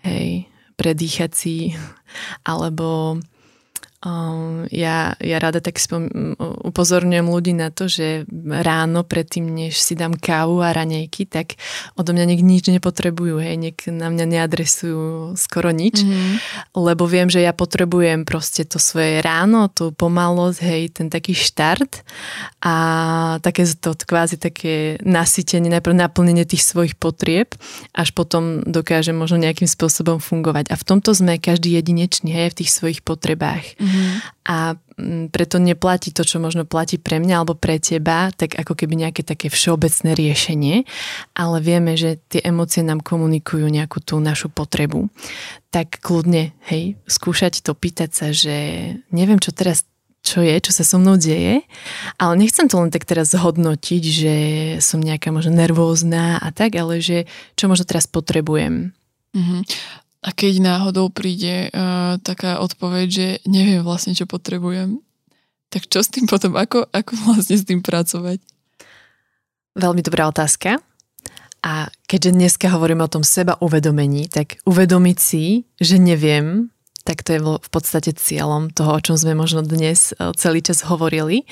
Hej, 0.00 0.48
predýchať 0.78 1.30
si, 1.34 1.56
alebo 2.46 3.18
Um, 3.98 4.70
ja, 4.70 5.18
ja 5.18 5.42
rada 5.42 5.58
tak 5.58 5.82
spom- 5.82 6.38
upozorňujem 6.38 7.26
ľudí 7.26 7.50
na 7.50 7.74
to, 7.74 7.90
že 7.90 8.30
ráno 8.46 9.02
predtým, 9.02 9.50
než 9.50 9.82
si 9.82 9.98
dám 9.98 10.14
kávu 10.14 10.62
a 10.62 10.70
ranejky, 10.70 11.26
tak 11.26 11.58
odo 11.98 12.14
mňa 12.14 12.30
niek 12.30 12.42
nič 12.46 12.70
nepotrebujú, 12.70 13.42
hej, 13.42 13.58
niek 13.58 13.90
na 13.90 14.06
mňa 14.06 14.38
neadresujú 14.38 15.34
skoro 15.34 15.74
nič, 15.74 16.06
mm-hmm. 16.06 16.34
lebo 16.78 17.10
viem, 17.10 17.26
že 17.26 17.42
ja 17.42 17.50
potrebujem 17.50 18.22
proste 18.22 18.62
to 18.62 18.78
svoje 18.78 19.18
ráno, 19.18 19.66
tú 19.66 19.90
pomalosť, 19.90 20.60
hej, 20.62 20.82
ten 20.94 21.10
taký 21.10 21.34
štart 21.34 22.06
a 22.62 22.74
také 23.42 23.66
to 23.66 23.98
kvázi 23.98 24.38
také 24.38 25.02
nasytenie, 25.02 25.74
najprv 25.74 25.98
naplnenie 26.06 26.46
tých 26.46 26.62
svojich 26.62 26.94
potrieb, 26.94 27.58
až 27.98 28.14
potom 28.14 28.62
dokáže 28.62 29.10
možno 29.10 29.42
nejakým 29.42 29.66
spôsobom 29.66 30.22
fungovať. 30.22 30.70
A 30.70 30.78
v 30.78 30.86
tomto 30.86 31.10
sme 31.18 31.42
každý 31.42 31.74
jedinečný, 31.74 32.30
hej, 32.30 32.54
v 32.54 32.58
tých 32.62 32.70
svojich 32.70 33.02
potrebách. 33.02 33.74
Mm-hmm. 33.74 33.87
Mm-hmm. 33.88 34.14
A 34.52 34.76
mm, 34.76 35.24
preto 35.32 35.56
neplatí 35.56 36.12
to, 36.12 36.28
čo 36.28 36.36
možno 36.36 36.68
platí 36.68 37.00
pre 37.00 37.16
mňa 37.16 37.34
alebo 37.40 37.56
pre 37.56 37.80
teba, 37.80 38.28
tak 38.36 38.52
ako 38.60 38.76
keby 38.76 39.08
nejaké 39.08 39.24
také 39.24 39.48
všeobecné 39.48 40.12
riešenie, 40.12 40.76
ale 41.32 41.56
vieme, 41.64 41.96
že 41.96 42.20
tie 42.28 42.44
emócie 42.44 42.84
nám 42.84 43.00
komunikujú 43.00 43.64
nejakú 43.64 44.04
tú 44.04 44.20
našu 44.20 44.52
potrebu. 44.52 45.08
Tak 45.72 46.04
kľudne, 46.04 46.52
hej, 46.68 47.00
skúšať 47.08 47.64
to, 47.64 47.72
pýtať 47.72 48.10
sa, 48.12 48.26
že 48.36 48.56
neviem, 49.08 49.40
čo 49.40 49.56
teraz 49.56 49.88
čo 50.18 50.44
je, 50.44 50.60
čo 50.60 50.74
sa 50.74 50.84
so 50.84 51.00
mnou 51.00 51.16
deje, 51.16 51.64
ale 52.20 52.34
nechcem 52.36 52.66
to 52.68 52.76
len 52.76 52.92
tak 52.92 53.08
teraz 53.08 53.32
zhodnotiť, 53.32 54.02
že 54.02 54.34
som 54.82 55.00
nejaká 55.00 55.32
možno 55.32 55.56
nervózna 55.56 56.36
a 56.42 56.52
tak, 56.52 56.76
ale 56.76 57.00
že 57.00 57.24
čo 57.54 57.70
možno 57.70 57.88
teraz 57.88 58.04
potrebujem. 58.10 58.92
Mm-hmm. 59.32 59.60
A 60.18 60.34
keď 60.34 60.58
náhodou 60.58 61.14
príde 61.14 61.70
uh, 61.70 62.18
taká 62.18 62.58
odpoveď, 62.58 63.06
že 63.06 63.26
neviem 63.46 63.86
vlastne, 63.86 64.18
čo 64.18 64.26
potrebujem, 64.26 64.98
tak 65.70 65.86
čo 65.86 66.02
s 66.02 66.10
tým 66.10 66.26
potom, 66.26 66.56
ako, 66.58 66.88
ako 66.90 67.12
vlastne 67.28 67.54
s 67.54 67.64
tým 67.64 67.84
pracovať? 67.84 68.40
Veľmi 69.78 70.02
dobrá 70.02 70.26
otázka. 70.26 70.82
A 71.62 71.90
keďže 72.06 72.34
dneska 72.34 72.66
hovoríme 72.70 73.02
o 73.02 73.10
tom 73.10 73.26
seba 73.26 73.58
uvedomení, 73.58 74.30
tak 74.30 74.62
uvedomiť 74.62 75.18
si, 75.18 75.66
že 75.78 75.98
neviem, 75.98 76.70
tak 77.02 77.24
to 77.24 77.30
je 77.32 77.40
v 77.40 77.70
podstate 77.72 78.12
cieľom 78.20 78.68
toho, 78.68 78.92
o 78.92 79.00
čom 79.00 79.16
sme 79.16 79.32
možno 79.32 79.64
dnes 79.64 80.12
e, 80.12 80.28
celý 80.36 80.60
čas 80.60 80.84
hovorili. 80.84 81.48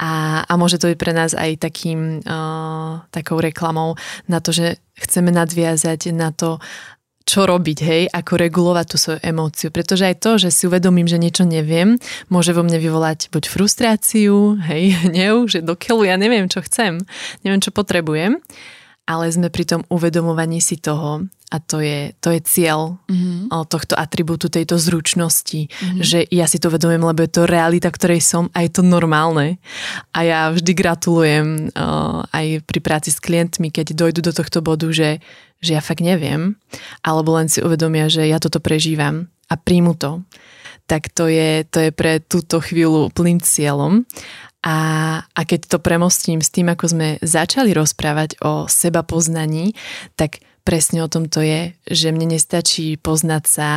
A, 0.00 0.42
a 0.48 0.52
môže 0.56 0.80
to 0.80 0.88
byť 0.88 0.96
pre 0.96 1.12
nás 1.12 1.36
aj 1.36 1.60
takým, 1.60 2.24
uh, 2.24 3.04
takou 3.12 3.36
reklamou 3.36 4.00
na 4.26 4.40
to, 4.40 4.50
že 4.56 4.80
chceme 4.96 5.28
nadviazať 5.28 6.08
na 6.16 6.32
to, 6.32 6.56
čo 7.24 7.48
robiť, 7.48 7.78
hej, 7.80 8.02
ako 8.12 8.32
regulovať 8.36 8.86
tú 8.86 8.96
svoju 9.00 9.20
emóciu. 9.24 9.68
Pretože 9.72 10.12
aj 10.12 10.16
to, 10.20 10.30
že 10.36 10.52
si 10.52 10.68
uvedomím, 10.68 11.08
že 11.08 11.16
niečo 11.16 11.48
neviem, 11.48 11.96
môže 12.28 12.52
vo 12.52 12.60
mne 12.60 12.76
vyvolať 12.76 13.32
buď 13.32 13.44
frustráciu, 13.48 14.60
hej, 14.60 14.92
hnev, 15.08 15.48
že 15.48 15.64
dokeľu 15.64 16.04
ja 16.04 16.16
neviem, 16.20 16.46
čo 16.52 16.60
chcem, 16.60 17.00
neviem, 17.42 17.60
čo 17.64 17.72
potrebujem, 17.72 18.44
ale 19.04 19.28
sme 19.28 19.52
pri 19.52 19.64
tom 19.68 19.82
uvedomovaní 19.92 20.64
si 20.64 20.80
toho 20.80 21.28
a 21.52 21.56
to 21.62 21.78
je, 21.78 22.10
to 22.18 22.34
je 22.34 22.40
cieľ 22.42 22.98
mm-hmm. 23.06 23.52
tohto 23.68 23.94
atribútu, 23.94 24.50
tejto 24.50 24.74
zručnosti, 24.80 25.70
mm-hmm. 25.70 26.02
že 26.02 26.26
ja 26.32 26.48
si 26.50 26.58
to 26.58 26.72
uvedomujem, 26.72 27.04
lebo 27.04 27.20
je 27.22 27.30
to 27.30 27.46
realita, 27.46 27.92
ktorej 27.92 28.24
som 28.24 28.50
a 28.56 28.66
je 28.66 28.74
to 28.74 28.82
normálne. 28.82 29.62
A 30.16 30.18
ja 30.26 30.40
vždy 30.50 30.72
gratulujem 30.74 31.70
uh, 31.70 32.26
aj 32.32 32.64
pri 32.66 32.80
práci 32.82 33.14
s 33.14 33.22
klientmi, 33.22 33.70
keď 33.70 33.94
dojdu 33.94 34.24
do 34.24 34.32
tohto 34.34 34.64
bodu, 34.64 34.90
že, 34.90 35.22
že 35.62 35.76
ja 35.76 35.82
fakt 35.84 36.02
neviem, 36.02 36.58
alebo 37.04 37.36
len 37.38 37.46
si 37.46 37.62
uvedomia, 37.62 38.10
že 38.10 38.26
ja 38.26 38.42
toto 38.42 38.58
prežívam 38.58 39.30
a 39.46 39.54
príjmu 39.54 39.94
to, 39.94 40.24
tak 40.90 41.12
to 41.12 41.30
je, 41.30 41.62
to 41.68 41.88
je 41.88 41.90
pre 41.92 42.20
túto 42.20 42.60
chvíľu 42.60 43.08
plným 43.14 43.40
cieľom. 43.40 44.04
A, 44.64 44.76
a 45.20 45.40
keď 45.44 45.76
to 45.76 45.78
premostím 45.78 46.40
s 46.40 46.48
tým, 46.48 46.72
ako 46.72 46.96
sme 46.96 47.08
začali 47.20 47.76
rozprávať 47.76 48.40
o 48.40 48.64
seba 48.64 49.04
poznaní, 49.04 49.76
tak 50.16 50.40
presne 50.64 51.04
o 51.04 51.08
tom 51.12 51.28
to 51.28 51.44
je, 51.44 51.76
že 51.84 52.08
mne 52.08 52.32
nestačí 52.32 52.96
poznať 52.96 53.44
sa 53.44 53.68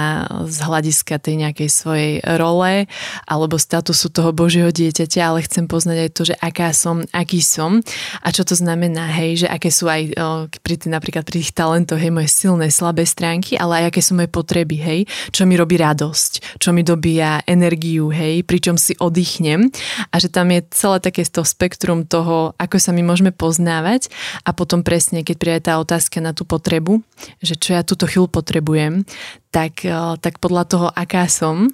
z 0.48 0.58
hľadiska 0.64 1.20
tej 1.20 1.36
nejakej 1.44 1.70
svojej 1.70 2.14
role 2.40 2.88
alebo 3.28 3.60
statusu 3.60 4.08
toho 4.08 4.32
Božieho 4.32 4.72
dieťaťa, 4.72 5.20
ale 5.20 5.44
chcem 5.44 5.68
poznať 5.68 5.98
aj 6.08 6.10
to, 6.16 6.22
že 6.32 6.36
aká 6.40 6.72
som, 6.72 7.04
aký 7.12 7.44
som. 7.44 7.84
A 8.24 8.32
čo 8.32 8.48
to 8.48 8.56
znamená, 8.56 9.12
hej, 9.20 9.44
že 9.44 9.48
aké 9.52 9.68
sú 9.68 9.92
aj 9.92 10.02
o, 10.16 10.28
pri 10.64 10.80
napríklad 10.88 11.28
pri 11.28 11.44
tých 11.44 11.52
talentoch, 11.52 12.00
hej, 12.00 12.08
moje 12.08 12.32
silné, 12.32 12.72
slabé 12.72 13.04
stránky, 13.04 13.60
ale 13.60 13.84
aj 13.84 13.92
aké 13.92 14.00
sú 14.00 14.16
moje 14.16 14.32
potreby, 14.32 14.80
hej, 14.80 15.00
čo 15.36 15.44
mi 15.44 15.60
robí 15.60 15.76
radosť, 15.76 16.64
čo 16.64 16.72
mi 16.72 16.88
dobíja 16.88 17.44
energiu, 17.44 18.08
hej, 18.16 18.48
pričom 18.48 18.80
si 18.80 18.96
oddychnem. 18.96 19.68
A 20.16 20.24
že 20.24 20.32
tam 20.32 20.56
je 20.56 20.64
celé 20.72 21.04
také 21.04 21.28
to 21.28 21.44
spektrum 21.44 22.08
toho, 22.08 22.56
ako 22.56 22.80
sa 22.80 22.96
my 22.96 23.04
môžeme 23.04 23.36
poznávať 23.36 24.08
a 24.48 24.56
potom 24.56 24.88
presne, 24.88 25.28
keď 25.28 25.36
príde 25.36 25.60
tá 25.68 25.84
otázka 25.84 26.24
na 26.24 26.32
tú 26.32 26.48
potrebu, 26.48 26.77
potrebu, 26.78 27.02
že 27.42 27.58
čo 27.58 27.74
ja 27.74 27.82
túto 27.82 28.06
chvíľu 28.06 28.30
potrebujem, 28.30 29.04
tak, 29.50 29.82
eh, 29.86 29.92
tak 30.22 30.38
podľa 30.38 30.64
toho, 30.70 30.88
aká 30.94 31.26
som, 31.26 31.74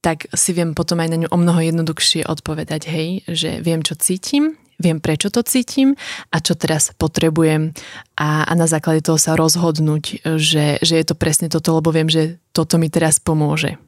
tak 0.00 0.30
si 0.38 0.54
viem 0.54 0.70
potom 0.70 1.02
aj 1.02 1.08
na 1.10 1.18
ňu 1.26 1.28
o 1.34 1.38
mnoho 1.38 1.58
jednoduchšie 1.58 2.30
odpovedať, 2.30 2.86
hej, 2.86 3.26
že 3.26 3.58
viem, 3.58 3.82
čo 3.82 3.98
cítim, 3.98 4.54
viem, 4.78 5.02
prečo 5.02 5.34
to 5.34 5.42
cítim 5.42 5.98
a 6.30 6.38
čo 6.38 6.54
teraz 6.54 6.94
potrebujem 6.94 7.74
a, 8.14 8.46
a 8.46 8.52
na 8.54 8.70
základe 8.70 9.02
toho 9.02 9.18
sa 9.18 9.34
rozhodnúť, 9.34 10.22
že, 10.38 10.78
že 10.78 10.94
je 10.94 11.06
to 11.08 11.18
presne 11.18 11.50
toto, 11.50 11.74
lebo 11.74 11.90
viem, 11.90 12.06
že 12.06 12.38
toto 12.54 12.78
mi 12.78 12.86
teraz 12.86 13.18
pomôže. 13.18 13.80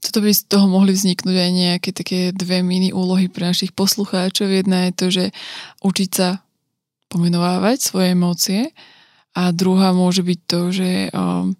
Toto 0.00 0.24
by 0.24 0.32
z 0.32 0.48
toho 0.48 0.66
mohli 0.66 0.96
vzniknúť 0.96 1.36
aj 1.36 1.50
nejaké 1.52 1.90
také 1.92 2.18
dve 2.32 2.64
mini 2.64 2.90
úlohy 2.90 3.28
pre 3.28 3.52
našich 3.52 3.76
poslucháčov. 3.76 4.48
Jedna 4.48 4.88
je 4.88 4.92
to, 4.96 5.06
že 5.12 5.24
učiť 5.84 6.10
sa 6.10 6.40
pomenovávať 7.12 7.76
svoje 7.84 8.16
emócie 8.16 8.72
a 9.34 9.54
druhá 9.54 9.94
môže 9.94 10.26
byť 10.26 10.40
to, 10.46 10.60
že 10.74 10.90
um, 11.14 11.54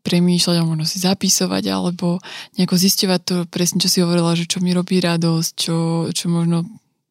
premýšľať 0.00 0.56
a 0.56 0.66
možno 0.66 0.84
si 0.88 0.96
zapisovať 1.00 1.64
alebo 1.68 2.18
nejako 2.56 2.76
zisťovať 2.80 3.20
to 3.20 3.36
presne, 3.52 3.78
čo 3.80 3.92
si 3.92 4.00
hovorila, 4.00 4.32
že 4.32 4.48
čo 4.48 4.64
mi 4.64 4.72
robí 4.72 4.96
radosť, 4.98 5.50
čo, 5.52 6.08
čo 6.08 6.26
možno 6.32 6.64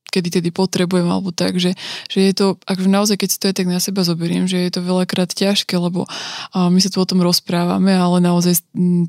kedy 0.09 0.41
tedy 0.41 0.49
potrebujem 0.49 1.05
alebo 1.05 1.29
tak, 1.29 1.61
že, 1.61 1.77
že 2.09 2.19
je 2.25 2.33
to, 2.33 2.57
akože 2.65 2.89
naozaj 2.89 3.15
keď 3.21 3.29
si 3.29 3.37
to 3.37 3.47
aj 3.53 3.55
tak 3.61 3.69
na 3.69 3.77
seba 3.77 4.01
zoberiem, 4.01 4.49
že 4.49 4.57
je 4.57 4.71
to 4.73 4.81
veľakrát 4.81 5.29
ťažké, 5.29 5.77
lebo 5.77 6.09
my 6.57 6.79
sa 6.81 6.89
tu 6.89 6.97
o 6.97 7.05
tom 7.05 7.21
rozprávame, 7.21 7.93
ale 7.93 8.17
naozaj 8.17 8.57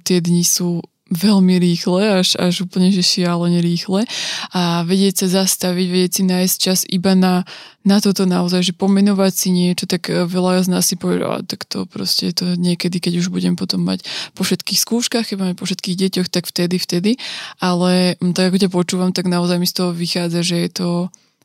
tie 0.05 0.21
dni 0.21 0.45
sú 0.45 0.85
veľmi 1.11 1.59
rýchle, 1.59 2.23
až, 2.23 2.39
až 2.39 2.71
úplne, 2.71 2.95
že 2.95 3.03
šialene 3.03 3.59
rýchle. 3.59 4.07
A 4.55 4.87
vedieť 4.87 5.27
sa 5.27 5.43
zastaviť, 5.43 5.87
vedieť 5.91 6.13
si 6.17 6.23
nájsť 6.23 6.57
čas 6.57 6.79
iba 6.87 7.19
na, 7.19 7.43
na 7.83 7.99
toto 7.99 8.25
naozaj, 8.25 8.71
že 8.71 8.73
pomenovať 8.79 9.33
si 9.35 9.49
niečo, 9.51 9.91
tak 9.91 10.07
e, 10.07 10.25
veľa 10.25 10.63
z 10.63 10.69
nás 10.71 10.87
si 10.87 10.95
povie, 10.95 11.19
tak 11.51 11.67
to 11.67 11.85
proste 11.91 12.31
je 12.31 12.35
to 12.35 12.47
niekedy, 12.55 13.03
keď 13.03 13.27
už 13.27 13.35
budem 13.35 13.59
potom 13.59 13.83
mať 13.83 14.07
po 14.39 14.47
všetkých 14.47 14.79
skúškach, 14.79 15.27
keď 15.27 15.37
máme 15.37 15.55
po 15.59 15.67
všetkých 15.67 15.99
deťoch, 15.99 16.29
tak 16.31 16.47
vtedy, 16.47 16.79
vtedy, 16.79 17.13
ale 17.59 18.15
tak 18.33 18.55
ako 18.55 18.57
ťa 18.63 18.71
počúvam, 18.71 19.11
tak 19.11 19.27
naozaj 19.27 19.59
mi 19.59 19.67
z 19.67 19.75
toho 19.75 19.91
vychádza, 19.91 20.47
že 20.47 20.57
je 20.63 20.71
to 20.71 20.89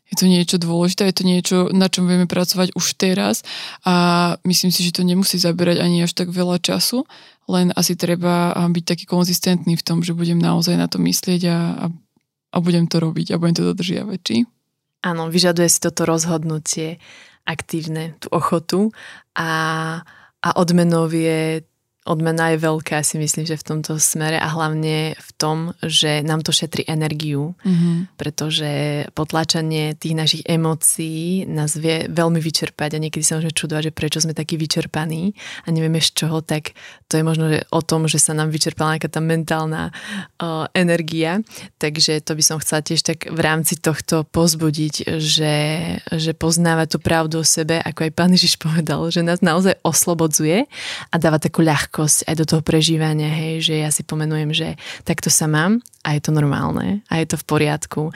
je 0.06 0.16
to 0.22 0.26
niečo 0.30 0.62
dôležité, 0.62 1.10
je 1.10 1.18
to 1.18 1.26
niečo, 1.26 1.58
na 1.74 1.90
čom 1.90 2.06
vieme 2.06 2.30
pracovať 2.30 2.78
už 2.78 2.86
teraz 2.94 3.42
a 3.82 4.38
myslím 4.46 4.70
si, 4.70 4.86
že 4.86 4.94
to 4.94 5.02
nemusí 5.02 5.42
zaberať 5.42 5.82
ani 5.82 6.06
až 6.06 6.14
tak 6.14 6.30
veľa 6.30 6.62
času, 6.62 7.10
len 7.50 7.74
asi 7.74 7.98
treba 7.98 8.54
byť 8.54 8.84
taký 8.86 9.06
konzistentný 9.10 9.74
v 9.74 9.86
tom, 9.86 10.06
že 10.06 10.14
budem 10.14 10.38
naozaj 10.38 10.78
na 10.78 10.86
to 10.86 11.02
myslieť 11.02 11.42
a, 11.50 11.58
a, 11.58 11.86
a 12.54 12.58
budem 12.62 12.86
to 12.86 13.02
robiť 13.02 13.34
a 13.34 13.40
budem 13.42 13.56
to 13.58 13.68
dodržiavať, 13.74 14.20
či? 14.22 14.36
Áno, 15.06 15.30
vyžaduje 15.30 15.70
si 15.70 15.80
toto 15.82 16.06
rozhodnutie 16.06 16.98
aktívne, 17.46 18.18
tú 18.18 18.30
ochotu 18.34 18.90
a, 19.38 19.50
a 20.42 20.50
odmenov 20.58 21.14
je 21.14 21.62
odmena 22.06 22.54
je 22.54 22.62
veľká, 22.62 23.02
si 23.02 23.18
myslím, 23.18 23.50
že 23.50 23.58
v 23.58 23.66
tomto 23.66 23.98
smere 23.98 24.38
a 24.38 24.46
hlavne 24.46 25.18
v 25.18 25.30
tom, 25.42 25.74
že 25.82 26.22
nám 26.22 26.46
to 26.46 26.54
šetrí 26.54 26.86
energiu, 26.86 27.58
mm-hmm. 27.66 28.14
pretože 28.14 28.70
potlačanie 29.18 29.98
tých 29.98 30.14
našich 30.14 30.44
emócií 30.46 31.50
nás 31.50 31.74
vie 31.74 32.06
veľmi 32.06 32.38
vyčerpať 32.38 32.96
a 32.96 33.02
niekedy 33.02 33.26
sa 33.26 33.42
môžeme 33.42 33.58
čudovať, 33.58 33.90
že 33.90 33.98
prečo 33.98 34.20
sme 34.22 34.38
takí 34.38 34.54
vyčerpaní 34.54 35.34
a 35.66 35.74
nevieme 35.74 35.98
z 35.98 36.14
čoho, 36.14 36.46
tak 36.46 36.78
to 37.10 37.18
je 37.18 37.26
možno 37.26 37.50
že 37.50 37.60
o 37.74 37.82
tom, 37.82 38.06
že 38.06 38.22
sa 38.22 38.38
nám 38.38 38.54
vyčerpala 38.54 38.96
nejaká 38.96 39.10
tá 39.10 39.22
mentálna 39.22 39.90
uh, 39.90 40.70
energia, 40.78 41.42
takže 41.82 42.22
to 42.22 42.38
by 42.38 42.44
som 42.46 42.62
chcela 42.62 42.86
tiež 42.86 43.02
tak 43.02 43.34
v 43.34 43.40
rámci 43.42 43.82
tohto 43.82 44.30
pozbudiť, 44.30 45.18
že, 45.18 45.56
že 46.14 46.32
poznáva 46.38 46.86
tú 46.86 47.02
pravdu 47.02 47.42
o 47.42 47.46
sebe, 47.46 47.82
ako 47.82 48.06
aj 48.06 48.12
pán 48.14 48.30
Ježiš 48.30 48.62
povedal, 48.62 49.02
že 49.10 49.26
nás 49.26 49.42
naozaj 49.42 49.82
oslobodzuje 49.82 50.70
a 51.10 51.16
dáva 51.18 51.42
takú 51.42 51.66
ľahkosť 51.66 51.95
ľahkosť 51.96 52.28
aj 52.28 52.36
do 52.36 52.46
toho 52.46 52.62
prežívania, 52.62 53.32
hej, 53.32 53.72
že 53.72 53.76
ja 53.80 53.88
si 53.88 54.04
pomenujem, 54.04 54.52
že 54.52 54.76
takto 55.08 55.32
sa 55.32 55.48
mám 55.48 55.80
a 56.04 56.12
je 56.12 56.22
to 56.28 56.36
normálne 56.36 57.00
a 57.08 57.14
je 57.24 57.28
to 57.32 57.40
v 57.40 57.48
poriadku 57.48 58.12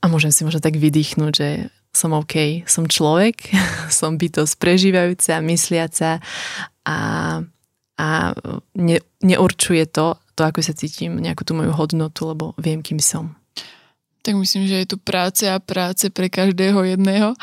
a 0.00 0.04
môžem 0.04 0.28
si 0.28 0.44
možno 0.44 0.60
tak 0.60 0.76
vydýchnuť, 0.76 1.32
že 1.32 1.72
som 1.96 2.12
OK, 2.12 2.68
som 2.68 2.84
človek, 2.84 3.56
som 3.88 4.20
bytosť 4.20 4.52
prežívajúca, 4.60 5.40
mysliaca 5.40 6.20
a, 6.84 6.98
a 7.96 8.08
ne, 8.76 8.98
neurčuje 9.24 9.88
to, 9.88 10.20
to, 10.36 10.42
ako 10.44 10.60
sa 10.60 10.76
cítim, 10.76 11.16
nejakú 11.16 11.48
tú 11.48 11.56
moju 11.56 11.72
hodnotu, 11.72 12.28
lebo 12.28 12.52
viem, 12.60 12.84
kým 12.84 13.00
som. 13.00 13.32
Tak 14.22 14.38
myslím, 14.38 14.70
že 14.70 14.84
je 14.84 14.92
tu 14.92 14.96
práce 15.02 15.42
a 15.48 15.58
práce 15.58 16.06
pre 16.14 16.30
každého 16.30 16.94
jedného. 16.94 17.34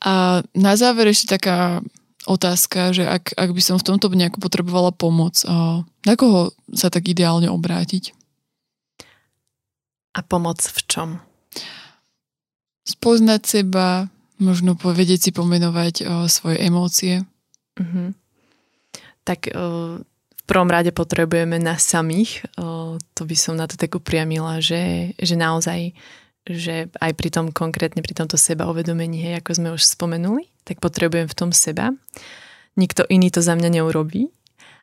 A 0.00 0.40
na 0.56 0.72
záver 0.80 1.12
ešte 1.12 1.36
taká 1.36 1.84
otázka, 2.26 2.94
že 2.94 3.04
ak, 3.06 3.34
ak 3.34 3.50
by 3.50 3.62
som 3.62 3.76
v 3.78 3.86
tomto 3.86 4.10
nejako 4.12 4.38
potrebovala 4.38 4.94
pomoc, 4.94 5.42
na 6.02 6.14
koho 6.14 6.54
sa 6.74 6.88
tak 6.90 7.10
ideálne 7.10 7.50
obrátiť? 7.50 8.14
A 10.12 10.20
pomoc 10.20 10.60
v 10.60 10.78
čom? 10.86 11.08
Spoznať 12.84 13.42
seba, 13.46 14.12
možno 14.42 14.74
povedieť 14.74 15.20
si 15.28 15.30
pomenovať 15.30 15.94
o, 16.02 16.06
svoje 16.26 16.58
emócie. 16.60 17.22
Mm-hmm. 17.78 18.08
Tak 19.22 19.40
o, 19.48 19.54
v 20.02 20.42
prvom 20.44 20.68
rade 20.68 20.90
potrebujeme 20.90 21.56
nás 21.62 21.86
samých. 21.86 22.44
O, 22.58 22.98
to 23.14 23.22
by 23.24 23.36
som 23.38 23.54
na 23.54 23.70
to 23.70 23.78
tak 23.78 23.94
upriamila, 23.94 24.58
že, 24.58 25.14
že 25.16 25.38
naozaj 25.38 25.94
že 26.42 26.90
aj 26.98 27.12
pri 27.14 27.28
tom 27.30 27.46
konkrétne, 27.54 28.02
pri 28.02 28.18
tomto 28.18 28.34
seba 28.34 28.66
uvedomení, 28.66 29.22
hej, 29.22 29.38
ako 29.38 29.50
sme 29.54 29.68
už 29.74 29.82
spomenuli, 29.86 30.50
tak 30.66 30.82
potrebujem 30.82 31.30
v 31.30 31.38
tom 31.38 31.50
seba. 31.54 31.94
Nikto 32.74 33.06
iný 33.06 33.30
to 33.30 33.44
za 33.44 33.54
mňa 33.54 33.80
neurobí 33.80 34.32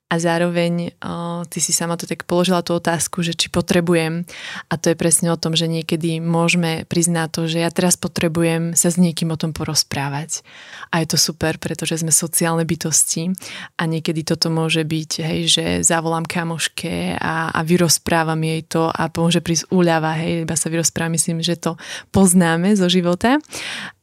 a 0.10 0.16
zároveň 0.18 0.98
o, 1.06 1.46
ty 1.46 1.62
si 1.62 1.70
sama 1.70 1.94
to 1.94 2.10
tak 2.10 2.26
položila 2.26 2.66
tú 2.66 2.74
otázku, 2.74 3.22
že 3.22 3.38
či 3.38 3.54
potrebujem. 3.54 4.26
A 4.68 4.74
to 4.76 4.90
je 4.90 4.98
presne 4.98 5.30
o 5.30 5.38
tom, 5.38 5.54
že 5.54 5.70
niekedy 5.70 6.18
môžeme 6.18 6.90
priznať 6.90 7.28
to, 7.30 7.42
že 7.46 7.62
ja 7.62 7.70
teraz 7.70 7.94
potrebujem 7.94 8.74
sa 8.74 8.90
s 8.90 8.98
niekým 8.98 9.30
o 9.30 9.38
tom 9.38 9.54
porozprávať. 9.54 10.42
A 10.90 11.06
je 11.06 11.14
to 11.14 11.18
super, 11.22 11.62
pretože 11.62 12.02
sme 12.02 12.10
sociálne 12.10 12.66
bytosti 12.66 13.38
a 13.78 13.86
niekedy 13.86 14.26
toto 14.26 14.50
môže 14.50 14.82
byť, 14.82 15.12
hej, 15.22 15.40
že 15.46 15.66
zavolám 15.86 16.26
kamoške 16.26 17.22
a, 17.22 17.54
a 17.54 17.60
vyrozprávam 17.62 18.42
jej 18.42 18.66
to 18.66 18.90
a 18.90 19.14
pomôže 19.14 19.46
prísť 19.46 19.70
úľava, 19.70 20.18
hej, 20.18 20.44
iba 20.44 20.58
sa 20.58 20.74
vyrozprávam, 20.74 21.14
myslím, 21.14 21.46
že 21.46 21.54
to 21.54 21.78
poznáme 22.10 22.74
zo 22.74 22.90
života. 22.90 23.38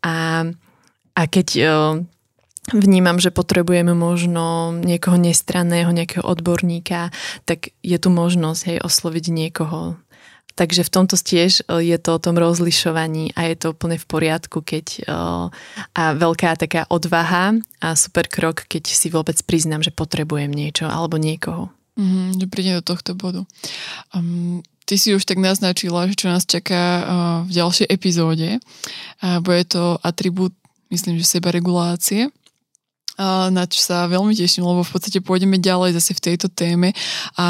A 0.06 0.46
a 1.16 1.22
keď 1.24 1.48
vnímam, 2.74 3.22
že 3.22 3.30
potrebujeme 3.30 3.94
možno 3.94 4.74
niekoho 4.74 5.14
nestranného, 5.20 5.94
nejakého 5.94 6.26
odborníka, 6.26 7.14
tak 7.46 7.70
je 7.86 7.98
tu 8.00 8.08
možnosť 8.10 8.60
hej, 8.66 8.78
osloviť 8.82 9.24
niekoho. 9.30 9.94
Takže 10.56 10.88
v 10.88 10.92
tomto 10.92 11.20
tiež 11.20 11.68
e, 11.68 11.84
je 11.84 11.98
to 12.00 12.16
o 12.16 12.22
tom 12.22 12.40
rozlišovaní 12.40 13.36
a 13.36 13.52
je 13.52 13.56
to 13.60 13.76
úplne 13.76 14.00
v 14.00 14.06
poriadku, 14.08 14.64
keď 14.64 14.86
e, 14.88 15.00
a 15.92 16.02
veľká 16.16 16.56
taká 16.56 16.88
odvaha 16.88 17.60
a 17.84 17.88
super 17.92 18.24
krok, 18.24 18.64
keď 18.64 18.88
si 18.88 19.12
vôbec 19.12 19.36
priznám, 19.44 19.84
že 19.84 19.92
potrebujem 19.92 20.48
niečo 20.48 20.88
alebo 20.88 21.20
niekoho. 21.20 21.68
Mm, 22.00 22.40
že 22.40 22.46
príde 22.48 22.72
do 22.80 22.84
tohto 22.84 23.12
bodu. 23.16 23.44
Um, 24.12 24.64
ty 24.88 25.00
si 25.00 25.16
už 25.16 25.24
tak 25.24 25.40
naznačila, 25.40 26.08
že 26.08 26.16
čo 26.16 26.28
nás 26.28 26.44
čaká 26.44 26.84
uh, 26.84 27.04
v 27.48 27.52
ďalšej 27.56 27.88
epizóde. 27.88 28.60
Uh, 29.24 29.40
bude 29.40 29.64
to 29.64 29.96
atribút, 30.04 30.52
myslím, 30.92 31.16
že 31.16 31.24
sebaregulácie 31.24 32.28
na 33.18 33.64
čo 33.64 33.80
sa 33.80 34.04
veľmi 34.08 34.36
teším, 34.36 34.68
lebo 34.68 34.84
v 34.84 34.92
podstate 34.92 35.24
pôjdeme 35.24 35.56
ďalej 35.56 35.96
zase 35.96 36.12
v 36.12 36.24
tejto 36.32 36.52
téme. 36.52 36.92
A 37.40 37.46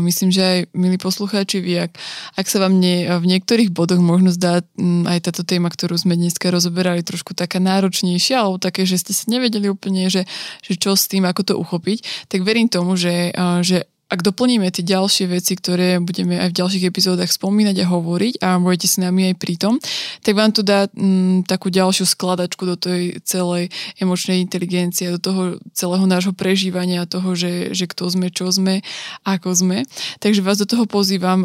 myslím, 0.00 0.32
že 0.32 0.42
aj 0.42 0.58
milí 0.72 0.96
poslucháči, 0.96 1.60
vy, 1.60 1.88
ak, 1.88 1.92
ak 2.40 2.46
sa 2.48 2.64
vám 2.64 2.80
nie, 2.80 3.04
v 3.04 3.24
niektorých 3.28 3.72
bodoch 3.72 4.00
možno 4.00 4.32
zdá 4.32 4.64
aj 5.06 5.18
táto 5.20 5.44
téma, 5.44 5.68
ktorú 5.68 5.96
sme 6.00 6.16
dneska 6.16 6.48
rozoberali, 6.48 7.04
trošku 7.04 7.36
taká 7.36 7.60
náročnejšia, 7.60 8.40
alebo 8.40 8.56
také, 8.56 8.88
že 8.88 8.96
ste 8.96 9.12
sa 9.12 9.28
nevedeli 9.28 9.68
úplne, 9.68 10.08
že, 10.08 10.24
že 10.64 10.74
čo 10.80 10.96
s 10.96 11.08
tým, 11.08 11.28
ako 11.28 11.42
to 11.44 11.54
uchopiť, 11.60 12.28
tak 12.32 12.40
verím 12.44 12.72
tomu, 12.72 12.96
že, 12.96 13.36
že 13.60 13.84
ak 14.06 14.22
doplníme 14.22 14.70
tie 14.70 14.86
ďalšie 14.86 15.26
veci, 15.26 15.58
ktoré 15.58 15.98
budeme 15.98 16.38
aj 16.38 16.54
v 16.54 16.58
ďalších 16.62 16.84
epizódach 16.86 17.26
spomínať 17.26 17.82
a 17.82 17.90
hovoriť 17.90 18.34
a 18.38 18.48
budete 18.62 18.86
s 18.86 19.02
nami 19.02 19.34
aj 19.34 19.34
pri 19.34 19.54
tom, 19.58 19.74
tak 20.22 20.38
vám 20.38 20.54
to 20.54 20.62
dá 20.62 20.86
m, 20.94 21.42
mm, 21.42 21.50
takú 21.50 21.74
ďalšiu 21.74 22.06
skladačku 22.06 22.62
do 22.62 22.78
tej 22.78 23.18
celej 23.26 23.74
emočnej 23.98 24.38
inteligencie, 24.38 25.10
do 25.10 25.18
toho 25.18 25.42
celého 25.74 26.06
nášho 26.06 26.30
prežívania, 26.30 27.10
toho, 27.10 27.34
že, 27.34 27.74
že 27.74 27.90
kto 27.90 28.06
sme, 28.06 28.30
čo 28.30 28.46
sme, 28.54 28.86
ako 29.26 29.50
sme. 29.58 29.78
Takže 30.22 30.40
vás 30.40 30.62
do 30.62 30.70
toho 30.70 30.86
pozývam, 30.86 31.42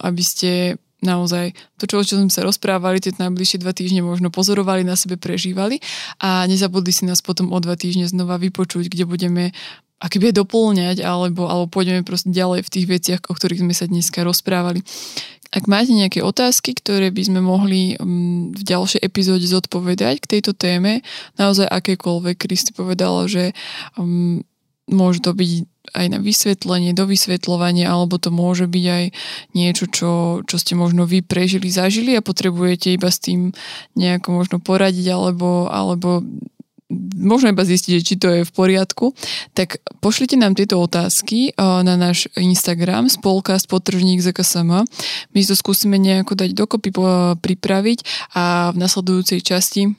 aby 0.00 0.24
ste 0.24 0.50
naozaj 1.02 1.54
to, 1.78 1.86
čo, 1.86 2.02
čo 2.02 2.14
sme 2.18 2.30
sa 2.30 2.42
rozprávali, 2.42 2.98
tie 2.98 3.14
najbližšie 3.14 3.62
dva 3.62 3.70
týždne 3.70 4.02
možno 4.02 4.34
pozorovali, 4.34 4.82
na 4.82 4.98
sebe 4.98 5.14
prežívali 5.14 5.78
a 6.18 6.46
nezabudli 6.50 6.90
si 6.90 7.06
nás 7.06 7.22
potom 7.22 7.54
o 7.54 7.58
dva 7.62 7.78
týždne 7.78 8.10
znova 8.10 8.38
vypočuť, 8.38 8.90
kde 8.90 9.04
budeme 9.06 9.44
bude 9.98 10.30
doplňať, 10.30 11.02
alebo, 11.02 11.50
alebo 11.50 11.66
pôjdeme 11.66 12.06
proste 12.06 12.30
ďalej 12.30 12.62
v 12.62 12.70
tých 12.70 12.86
veciach, 12.86 13.22
o 13.26 13.34
ktorých 13.34 13.66
sme 13.66 13.74
sa 13.74 13.90
dneska 13.90 14.22
rozprávali. 14.22 14.86
Ak 15.48 15.66
máte 15.66 15.96
nejaké 15.96 16.20
otázky, 16.20 16.76
ktoré 16.76 17.08
by 17.10 17.22
sme 17.24 17.40
mohli 17.40 17.96
um, 17.96 18.52
v 18.52 18.62
ďalšej 18.62 19.00
epizóde 19.00 19.48
zodpovedať 19.48 20.22
k 20.22 20.38
tejto 20.38 20.52
téme, 20.54 21.02
naozaj 21.40 21.66
akékoľvek, 21.66 22.36
Kristi 22.36 22.70
povedala, 22.76 23.26
že 23.26 23.56
um, 23.96 24.44
môže 24.86 25.24
to 25.24 25.32
byť 25.32 25.50
aj 25.94 26.06
na 26.12 26.18
vysvetlenie, 26.20 26.92
do 26.92 27.08
vysvetľovania, 27.08 27.88
alebo 27.88 28.16
to 28.16 28.28
môže 28.34 28.68
byť 28.68 28.84
aj 28.88 29.04
niečo, 29.54 29.84
čo, 29.88 30.10
čo 30.44 30.56
ste 30.56 30.74
možno 30.74 31.04
vy 31.08 31.24
prežili, 31.24 31.68
zažili 31.68 32.16
a 32.16 32.24
potrebujete 32.24 32.92
iba 32.94 33.08
s 33.08 33.22
tým 33.22 33.52
nejako 33.96 34.28
možno 34.32 34.56
poradiť, 34.60 35.06
alebo, 35.12 35.68
alebo 35.68 36.24
možno 37.20 37.52
iba 37.52 37.68
zistiť, 37.68 38.00
či 38.00 38.16
to 38.16 38.28
je 38.32 38.42
v 38.48 38.52
poriadku, 38.56 39.12
tak 39.52 39.84
pošlite 40.00 40.40
nám 40.40 40.56
tieto 40.56 40.80
otázky 40.80 41.52
na 41.60 41.94
náš 42.00 42.32
Instagram 42.32 43.12
spolkast 43.12 43.68
potržník 43.68 44.24
ZKSM. 44.24 44.88
My 45.36 45.40
to 45.44 45.52
skúsime 45.52 46.00
nejako 46.00 46.32
dať 46.32 46.56
dokopy 46.56 46.88
pripraviť 47.44 47.98
a 48.32 48.72
v 48.72 48.76
nasledujúcej 48.80 49.44
časti 49.44 49.92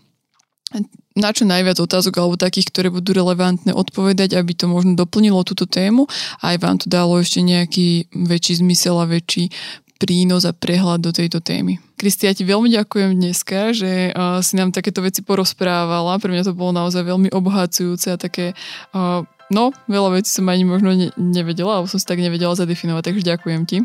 na 1.20 1.30
čo 1.36 1.44
najviac 1.44 1.82
otázok 1.82 2.22
alebo 2.22 2.40
takých, 2.40 2.72
ktoré 2.72 2.88
budú 2.94 3.12
relevantné 3.12 3.76
odpovedať, 3.76 4.40
aby 4.40 4.56
to 4.56 4.72
možno 4.72 4.96
doplnilo 4.96 5.44
túto 5.44 5.68
tému 5.68 6.08
a 6.40 6.56
aj 6.56 6.58
vám 6.62 6.78
to 6.80 6.88
dalo 6.88 7.20
ešte 7.20 7.44
nejaký 7.44 8.08
väčší 8.14 8.64
zmysel 8.64 8.96
a 9.02 9.10
väčší 9.10 9.52
prínos 10.00 10.48
a 10.48 10.56
prehľad 10.56 11.04
do 11.04 11.12
tejto 11.12 11.44
témy. 11.44 11.84
Kristi, 12.00 12.32
ja 12.32 12.32
ti 12.32 12.48
veľmi 12.48 12.72
ďakujem 12.72 13.20
dneska, 13.20 13.76
že 13.76 14.16
uh, 14.16 14.40
si 14.40 14.56
nám 14.56 14.72
takéto 14.72 15.04
veci 15.04 15.20
porozprávala. 15.20 16.16
Pre 16.24 16.32
mňa 16.32 16.48
to 16.48 16.56
bolo 16.56 16.72
naozaj 16.72 17.04
veľmi 17.04 17.36
obohacujúce 17.36 18.16
a 18.16 18.16
také, 18.16 18.56
uh, 18.96 19.28
no, 19.52 19.76
veľa 19.92 20.24
vecí 20.24 20.32
som 20.32 20.48
ani 20.48 20.64
možno 20.64 20.96
ne- 20.96 21.12
nevedela, 21.20 21.76
alebo 21.76 21.92
som 21.92 22.00
si 22.00 22.08
tak 22.08 22.24
nevedela 22.24 22.56
zadefinovať, 22.56 23.12
takže 23.12 23.28
ďakujem 23.28 23.62
ti. 23.68 23.78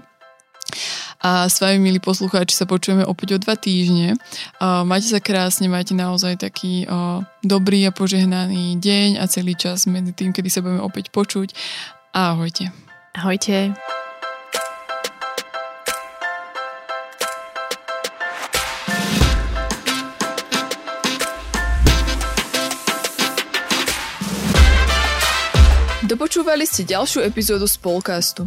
A 1.25 1.49
s 1.49 1.59
vami, 1.59 1.81
milí 1.81 1.99
poslucháči, 2.01 2.53
sa 2.55 2.69
počujeme 2.69 3.03
opäť 3.07 3.35
o 3.35 3.39
dva 3.41 3.57
týždne. 3.57 4.19
Majte 4.61 5.09
sa 5.13 5.21
krásne, 5.25 5.73
majte 5.73 5.97
naozaj 5.97 6.41
taký 6.41 6.85
dobrý 7.41 7.89
a 7.89 7.95
požehnaný 7.95 8.77
deň 8.79 9.21
a 9.21 9.25
celý 9.27 9.57
čas 9.57 9.89
medzi 9.89 10.13
tým, 10.13 10.31
kedy 10.37 10.49
sa 10.53 10.61
budeme 10.61 10.85
opäť 10.85 11.09
počuť. 11.15 11.57
Ahojte. 12.15 12.71
Ahojte. 13.15 13.73
Dopočúvali 26.05 26.63
ste 26.69 26.87
ďalšiu 26.87 27.27
epizódu 27.27 27.67
Spolcastu. 27.67 28.47